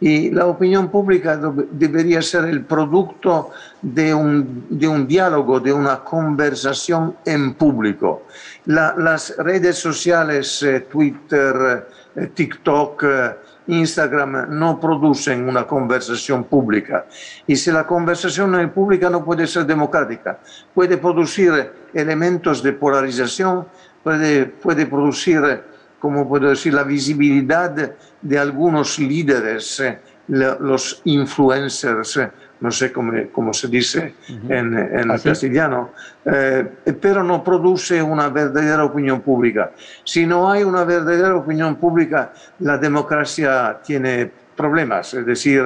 [0.00, 1.40] Y la opinión pública
[1.70, 8.24] debería ser el producto de un, de un diálogo, de una conversación en público.
[8.66, 11.86] las redes sociales, eh, Twitter,
[12.16, 13.36] eh, TikTok, eh,
[13.66, 17.06] Instagram no producen una conversación pública.
[17.46, 20.38] Y si la conversación pública no puede ser democrática.
[20.74, 23.66] Puede producir elementos de polarización,
[24.02, 25.62] puede, puede producir
[26.04, 29.98] como puedo decir, la visibilidad de algunos líderes, eh,
[30.28, 32.30] los influencers, eh,
[32.60, 34.14] no sé cómo, cómo se dice
[34.48, 35.90] en, en castellano,
[36.24, 36.64] eh,
[37.00, 39.72] pero no produce una verdadera opinión pública.
[40.04, 45.62] Si no hay una verdadera opinión pública, la democracia tiene problemas, es decir,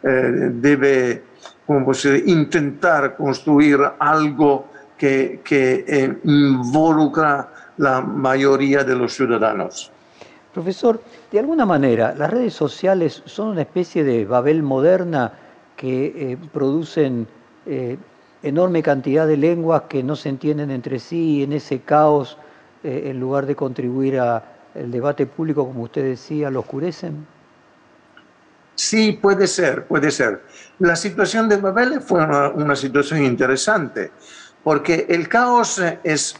[0.00, 1.22] debe
[1.66, 1.92] como
[2.24, 9.90] intentar construir algo que, que involucra la mayoría de los ciudadanos.
[10.52, 15.32] Profesor, de alguna manera, las redes sociales son una especie de Babel moderna
[15.78, 17.26] que eh, producen
[17.64, 17.96] eh,
[18.42, 22.36] enorme cantidad de lenguas que no se entienden entre sí y en ese caos,
[22.82, 24.42] eh, en lugar de contribuir al
[24.90, 27.26] debate público, como usted decía, lo oscurecen.
[28.74, 30.42] Sí, puede ser, puede ser.
[30.80, 34.10] La situación de Babel fue una situación interesante
[34.64, 36.34] porque el caos es,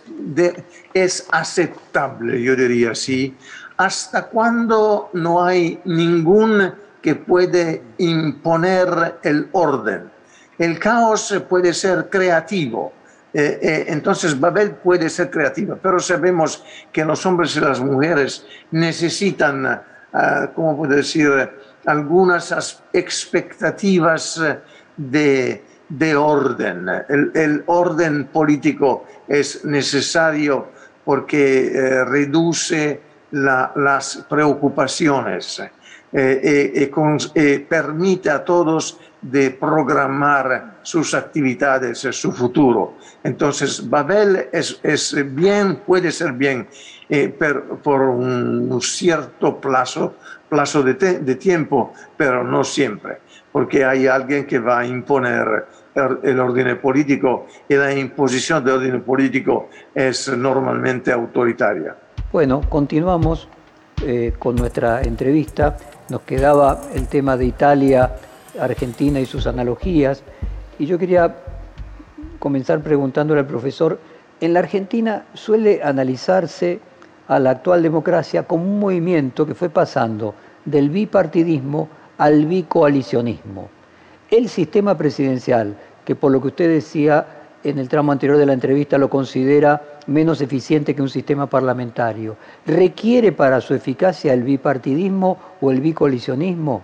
[0.92, 3.36] es aceptable, yo diría así,
[3.76, 10.10] hasta cuando no hay ningún que puede imponer el orden.
[10.58, 12.92] El caos puede ser creativo,
[13.32, 18.46] eh, eh, entonces Babel puede ser creativa, pero sabemos que los hombres y las mujeres
[18.70, 21.30] necesitan, uh, ¿cómo puedo decir?,
[21.84, 24.42] algunas expectativas
[24.96, 26.86] de, de orden.
[27.08, 30.68] El, orden político es necesario
[31.04, 35.62] porque eh, reduce las preocupaciones
[36.12, 36.90] eh,
[37.34, 42.94] eh, permite a todos de programar sus actividades, su futuro.
[43.24, 46.68] Entonces, Babel es, es bien, puede ser bien
[47.82, 50.14] por un cierto plazo,
[50.48, 53.18] plazo de, de tiempo, pero no siempre,
[53.50, 55.66] porque hay alguien que va a imponer
[56.22, 61.96] el orden político y la imposición del orden político es normalmente autoritaria.
[62.32, 63.48] Bueno, continuamos
[64.04, 65.76] eh, con nuestra entrevista.
[66.08, 68.16] Nos quedaba el tema de Italia,
[68.58, 70.22] Argentina y sus analogías.
[70.78, 71.36] Y yo quería
[72.38, 74.00] comenzar preguntándole al profesor,
[74.40, 76.80] en la Argentina suele analizarse
[77.26, 80.34] a la actual democracia como un movimiento que fue pasando
[80.64, 83.68] del bipartidismo al bicoalicionismo.
[84.30, 87.26] El sistema presidencial que por lo que usted decía
[87.64, 92.36] en el tramo anterior de la entrevista lo considera menos eficiente que un sistema parlamentario.
[92.66, 96.82] ¿Requiere para su eficacia el bipartidismo o el bicolisionismo?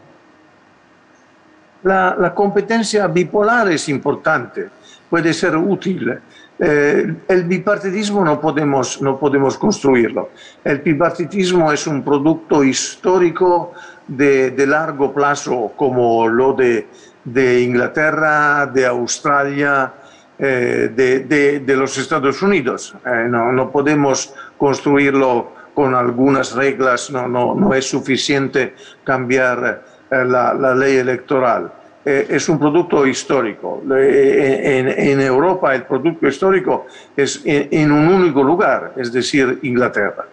[1.82, 4.70] La, competencia bipolar es importante,
[5.10, 6.18] puede ser útil.
[6.58, 10.30] Eh, el bipartidismo no podemos, no podemos construirlo.
[10.62, 13.72] El bipartidismo es un producto histórico
[14.06, 16.86] de, de largo plazo, como lo de
[17.24, 19.92] de Inglaterra, de Australia,
[20.38, 22.94] eh, de, los Estados Unidos.
[23.06, 30.74] Eh, no, podemos construirlo con algunas reglas, no, no, no es suficiente cambiar eh, la,
[30.74, 31.72] ley electoral.
[32.04, 33.82] es un producto histórico.
[33.90, 40.26] En, Europa el producto histórico es en, un único lugar, es decir, Inglaterra.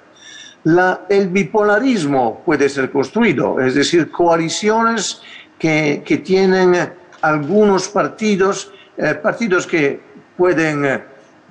[0.66, 5.24] La, el bipolarismo puede ser construido, es decir, coaliciones
[5.62, 6.74] que, tienen
[7.22, 10.00] algunos partidos, eh, partidos que
[10.38, 11.04] pueden, eh,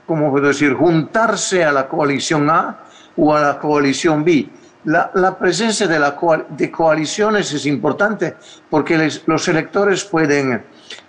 [0.07, 2.81] como puedo decir?, juntarse a la coalición A
[3.17, 4.49] o a la coalición B.
[4.85, 8.37] La, presencia de, coaliciones es importante
[8.71, 10.65] porque los electores pueden,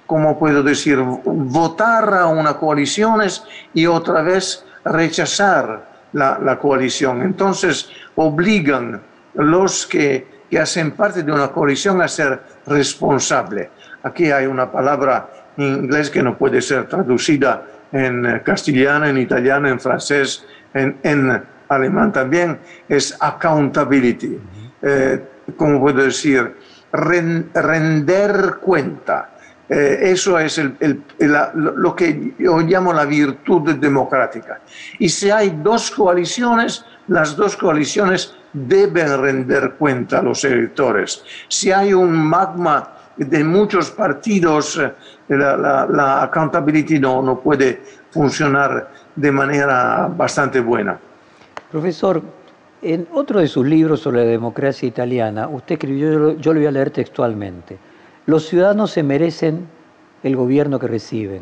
[0.05, 3.21] como puedo decir, votar a una coalición
[3.73, 7.21] y otra vez rechazar la, la coalición.
[7.21, 9.01] Entonces obligan
[9.35, 13.71] los que que hacen parte de una coalición a ser responsable.
[14.03, 19.67] Aquí hay una palabra inglés que no puede ser traducida en eh, castellano, en italiano,
[19.67, 24.37] en francés, en, alemán también, es accountability.
[24.81, 25.23] Eh,
[25.55, 26.53] ¿Cómo puedo decir?
[26.93, 29.29] render cuenta.
[29.69, 30.61] Eh, eso es
[31.55, 34.59] lo que yo llamo la virtud democrática.
[34.99, 41.23] Y si hay dos coaliciones, las dos coaliciones deben render cuenta a los electores.
[41.47, 44.91] Si hay un magma de muchos partidos, eh,
[45.29, 47.81] la, accountability no, no puede
[48.11, 50.99] funcionar de manera bastante buena.
[51.71, 52.21] Profesor,
[52.81, 56.71] en otro de sus libros sobre la democracia italiana, usted escribió, yo lo voy a
[56.71, 57.77] leer textualmente,
[58.25, 59.67] los ciudadanos se merecen
[60.23, 61.41] el gobierno que reciben.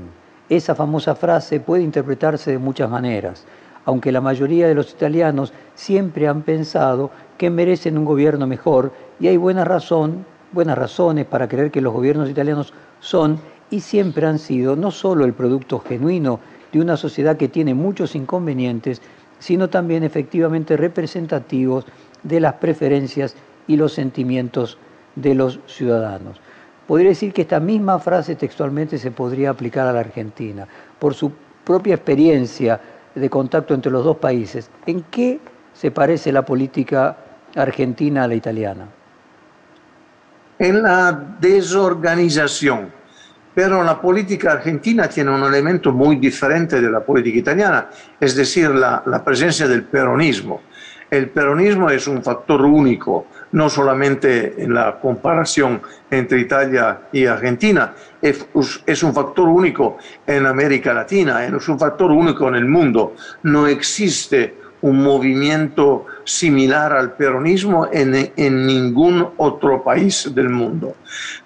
[0.49, 3.45] Esa famosa frase puede interpretarse de muchas maneras,
[3.85, 9.27] aunque la mayoría de los italianos siempre han pensado que merecen un gobierno mejor y
[9.27, 13.39] hay buena razón, buenas razones para creer que los gobiernos italianos son
[13.69, 16.39] y siempre han sido no solo el producto genuino
[16.71, 19.01] de una sociedad que tiene muchos inconvenientes,
[19.39, 21.85] sino también efectivamente representativos
[22.23, 23.35] de las preferencias
[23.67, 24.77] y los sentimientos
[25.15, 26.39] de los ciudadanos.
[26.87, 31.31] Podría decir que esta misma frase textualmente se podría aplicar a la Argentina, por su
[31.63, 32.81] propia experiencia
[33.13, 34.69] de contacto entre los dos países.
[34.87, 35.39] ¿En qué
[35.73, 37.17] se parece la política
[37.55, 38.87] argentina a la italiana?
[40.59, 42.99] En la desorganización
[43.59, 48.69] pero la política argentina tiene un elemento muy diferente de la política italiana, es decir,
[48.69, 50.61] la, presencia del peronismo.
[51.11, 57.93] El peronismo es un factor único, no solamente en la comparación entre Italia y Argentina,
[58.21, 58.45] es,
[58.85, 63.15] es, un factor único en América Latina, es un factor único en el mundo.
[63.43, 70.95] No existe un movimiento similar al peronismo en, en, ningún otro país del mundo.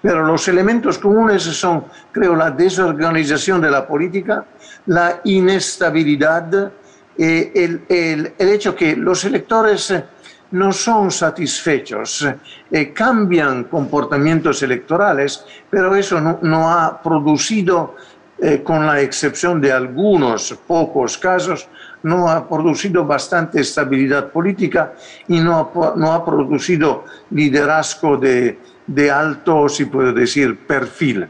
[0.00, 4.44] Pero los elementos comunes son, creo, la desorganización de la política,
[4.86, 6.72] la inestabilidad,
[7.16, 9.94] eh, el, el, el, hecho que los electores
[10.52, 12.28] no son satisfechos,
[12.70, 17.96] eh, cambian comportamientos electorales, pero eso no, no ha producido,
[18.36, 21.68] eh, con la excepción de algunos pocos casos,
[22.04, 24.94] no ha producido bastante estabilidad política
[25.26, 31.26] y no ha, no ha producido liderazgo de, de alto, si puedo decir, perfil.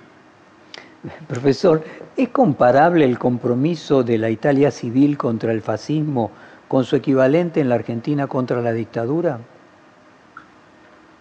[1.27, 1.83] Profesor,
[2.17, 6.31] ¿es comparable el compromiso de la Italia civil contra el fascismo
[6.67, 9.39] con su equivalente en la Argentina contra la dictadura?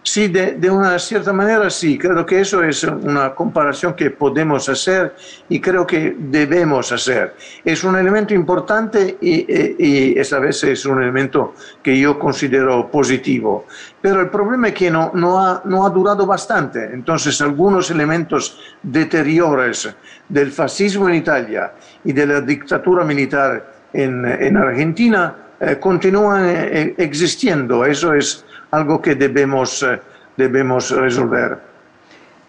[0.06, 5.16] Sí, de, una cierta manera sí, creo que eso es una comparación que podemos hacer
[5.48, 7.34] y creo que debemos hacer.
[7.64, 13.64] Es un elemento importante y, y, esta vez es un elemento que yo considero positivo,
[14.02, 18.60] pero el problema es que no, no, ha, no ha durado bastante, entonces algunos elementos
[18.82, 19.88] deteriores
[20.28, 21.72] del fascismo en Italia
[22.04, 28.44] y de la dictadura militar en, en Argentina eh, continúan eh, existiendo, eso es
[28.74, 30.00] algo que debemos, eh,
[30.36, 31.58] debemos resolver.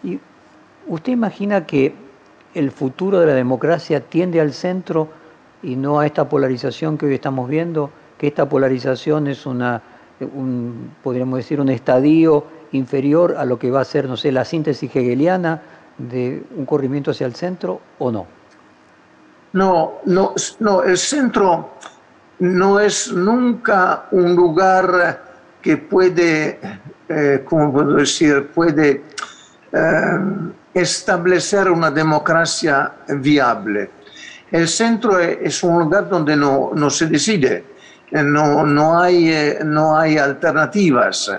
[0.02, 0.18] ¿Y
[0.88, 1.94] ¿Usted imagina que
[2.54, 5.08] el futuro de la democracia tiende al centro
[5.62, 7.90] y no a esta polarización que hoy estamos viendo?
[8.18, 9.82] Que esta polarización es una,
[10.20, 14.44] un, podríamos decir, un estadio inferior a lo que va a ser, no sé, la
[14.44, 15.60] síntesis hegeliana
[15.98, 18.26] de un corrimiento hacia el centro o no?
[19.52, 21.70] No, no, no, el centro
[22.38, 25.35] no es nunca un lugar
[25.66, 26.60] que puede,
[27.08, 29.02] eh, ¿cómo puedo decir?, puede
[29.72, 30.18] eh,
[30.72, 33.90] establecer una democracia viable.
[34.52, 37.64] El centro es un lugar donde no, se decide,
[38.12, 41.32] eh, no, no, hay, no hay alternativas.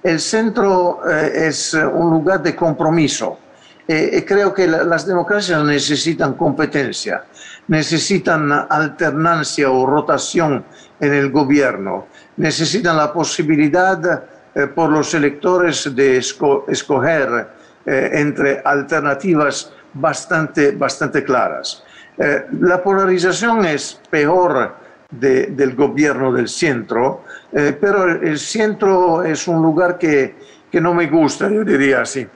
[0.00, 3.38] El centro es un lugar de compromiso.
[3.86, 7.24] creo que las democracias necesitan competencia,
[7.66, 10.64] necesitan alternancia o rotación
[11.00, 12.06] en el gobierno
[12.36, 14.24] necesitan la posibilidad
[14.54, 17.48] eh, por los electores de escoger
[17.86, 21.82] eh, entre alternativas bastante, bastante claras.
[22.18, 29.98] Eh, la polarización es peor del gobierno del centro, pero el centro es un lugar
[29.98, 30.36] que,
[30.70, 32.26] que, no me gusta, yo diría así.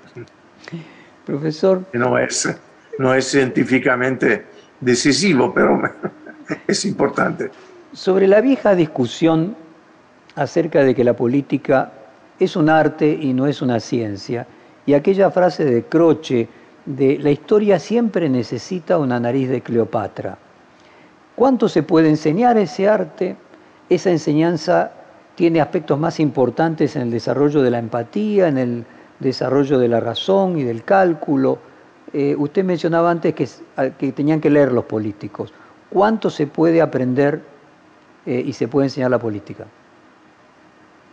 [1.24, 1.86] Profesor.
[1.94, 2.54] No es,
[2.98, 4.44] no es científicamente
[4.78, 5.80] decisivo, pero
[6.66, 7.50] es importante.
[7.94, 9.56] Sobre la vieja discusión
[10.36, 11.92] acerca de que la política
[12.38, 14.46] es un arte y no es una ciencia,
[14.84, 16.48] y aquella frase de Croce
[16.84, 20.38] de la historia siempre necesita una nariz de Cleopatra.
[21.34, 23.36] ¿Cuánto se puede enseñar ese arte?
[23.88, 24.92] Esa enseñanza
[25.34, 28.84] tiene aspectos más importantes en el desarrollo de la empatía, en el
[29.18, 31.58] desarrollo de la razón y del cálculo.
[32.12, 33.48] Eh, usted mencionaba antes que,
[33.98, 35.52] que, tenían que leer los políticos.
[35.90, 37.42] ¿Cuánto se puede aprender
[38.24, 39.66] eh, y se puede enseñar la política?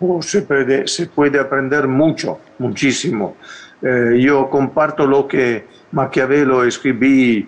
[0.06, 3.38] Oh, se, puede, se, puede, aprender mucho, muchísimo.
[3.82, 7.48] Eh, yo comparto lo que Maquiavelo escribí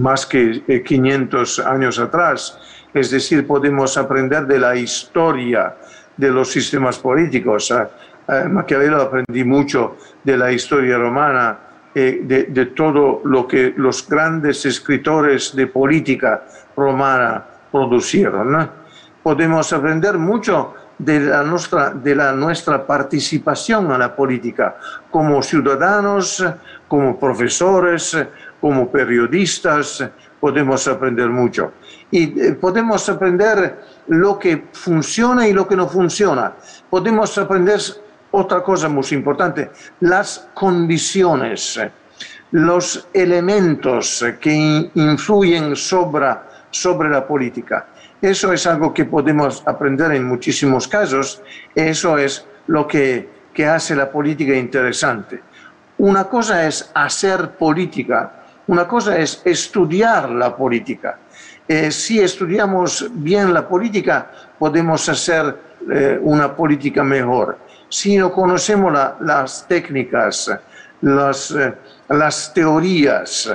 [0.00, 2.60] más que 500 años atrás.
[2.94, 5.74] Es decir, podemos aprender de la historia
[6.16, 7.72] de los sistemas políticos.
[7.72, 11.58] Eh, Maquiavelo aprendí mucho de la historia romana,
[11.92, 16.44] eh, de, de, todo lo que los grandes escritores de política
[16.76, 18.87] romana producieron.
[19.28, 24.78] Podemos aprender mucho de la, nuestra, de la nuestra participación en la política
[25.10, 26.42] como ciudadanos,
[26.88, 28.16] como profesores,
[28.58, 30.02] como periodistas,
[30.40, 31.72] podemos aprender mucho.
[32.10, 36.54] Y eh, podemos aprender lo que funciona y lo que no funciona.
[36.88, 37.80] Podemos aprender
[38.30, 39.70] otra cosa muy importante,
[40.00, 41.78] las condiciones,
[42.52, 46.34] los elementos que influyen sobre,
[46.70, 47.88] sobre la política.
[48.20, 51.42] Eso es algo que podemos aprender en muchísimos casos.
[51.74, 55.40] Eso es lo que, que hace la política interesante.
[55.98, 61.18] Una cosa es hacer política, una cosa es estudiar la política.
[61.66, 65.56] Eh, si estudiamos bien la política, podemos hacer
[65.90, 67.58] eh, una política mejor
[67.88, 70.50] si no conocemos las técnicas,
[71.00, 71.74] las, eh,
[72.08, 73.50] las teorías,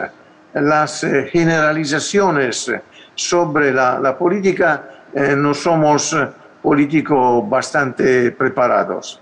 [0.53, 2.71] las generalizaciones
[3.15, 6.15] sobre la, política, eh, no somos
[6.61, 9.19] políticos bastante preparados.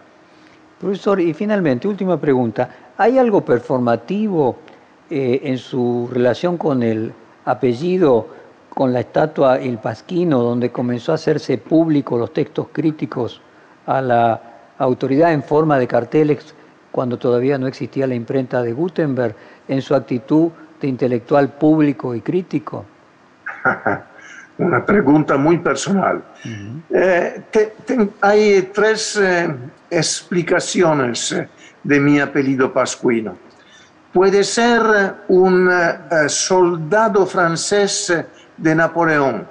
[0.79, 2.69] Profesor, y finalmente, última pregunta.
[2.97, 4.57] ¿Hay algo performativo
[5.09, 7.11] en su relación con el
[7.45, 8.27] apellido,
[8.69, 13.41] con la estatua El Pasquino, donde comenzó a hacerse público los textos críticos
[13.85, 14.41] a la
[14.77, 16.55] autoridad en forma de carteles
[16.91, 19.35] cuando todavía no existía la imprenta de Gutenberg,
[19.67, 20.49] en su actitud
[20.81, 22.85] de intelectual público y crítico?
[24.57, 26.23] Una pregunta muy personal.
[26.89, 27.43] Eh,
[28.21, 29.55] hay tres eh,
[29.89, 31.49] explicaciones eh,
[31.83, 33.37] de mi apellido pascuino.
[34.13, 34.81] Puede ser
[35.29, 35.69] un
[36.27, 38.13] soldado francés
[38.57, 39.47] de Napoleón,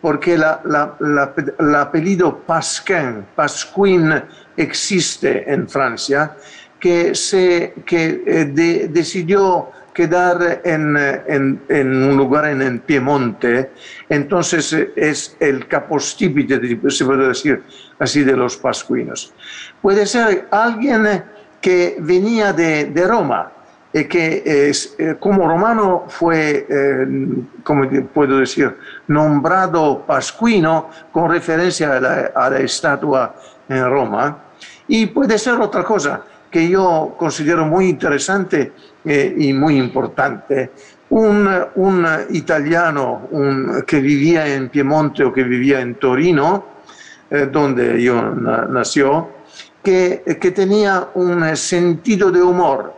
[0.00, 4.20] porque el apellido Pasquin, Pasquin
[4.56, 6.34] existe en Francia,
[6.80, 9.70] que, se, que eh, decidió
[10.00, 13.70] quedar en, en, en, un lugar en el Piemonte,
[14.08, 16.58] entonces eh, es el capostípite,
[16.90, 17.62] se puede decir
[17.98, 19.34] así, de los pascuinos.
[19.82, 21.22] Puede ser alguien
[21.60, 23.52] que venía de, de Roma,
[23.92, 26.66] y que es, eh, como romano fue,
[27.64, 28.74] como puedo decir,
[29.08, 33.34] nombrado pascuino con referencia a la, a la estatua
[33.68, 34.38] en Roma.
[34.88, 38.72] Y puede ser otra cosa que yo considero muy interesante
[39.04, 40.70] eh, y muy importante.
[41.10, 46.64] Un, un italiano un, que vivía en Piemonte o que vivía en Torino,
[47.30, 49.28] eh, donde yo nació,
[49.82, 52.92] que, que, tenía un sentido de humor,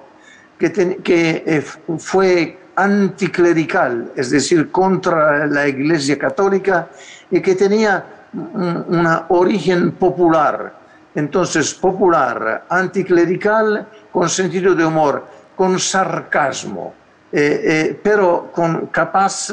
[0.59, 0.73] que,
[1.03, 1.63] que eh,
[1.99, 6.89] fue anticlerical, es decir, contra la Iglesia Católica,
[7.31, 10.83] y que tenía un origen popular
[11.15, 15.25] entonces popular, anticlerical, con sentido de humor,
[15.57, 16.95] con sarcasmo,
[17.33, 19.53] eh, eh, pero con, capaz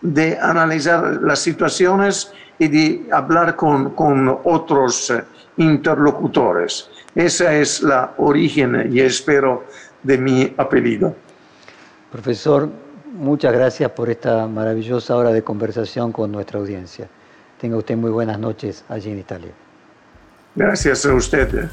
[0.00, 5.12] de analizar las situaciones y de hablar con, con otros
[5.56, 6.90] interlocutores.
[7.14, 9.64] Esa es la origen, y espero,
[10.02, 11.14] de mi apellido.
[12.12, 12.68] Profesor,
[13.12, 17.08] muchas gracias por esta maravillosa hora de conversación con nuestra audiencia.
[17.60, 19.52] Tenga usted muy buenas noches allí en Italia.
[20.54, 21.68] Gracias a usted.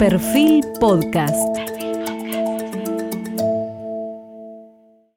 [0.00, 1.79] Perfil Podcast.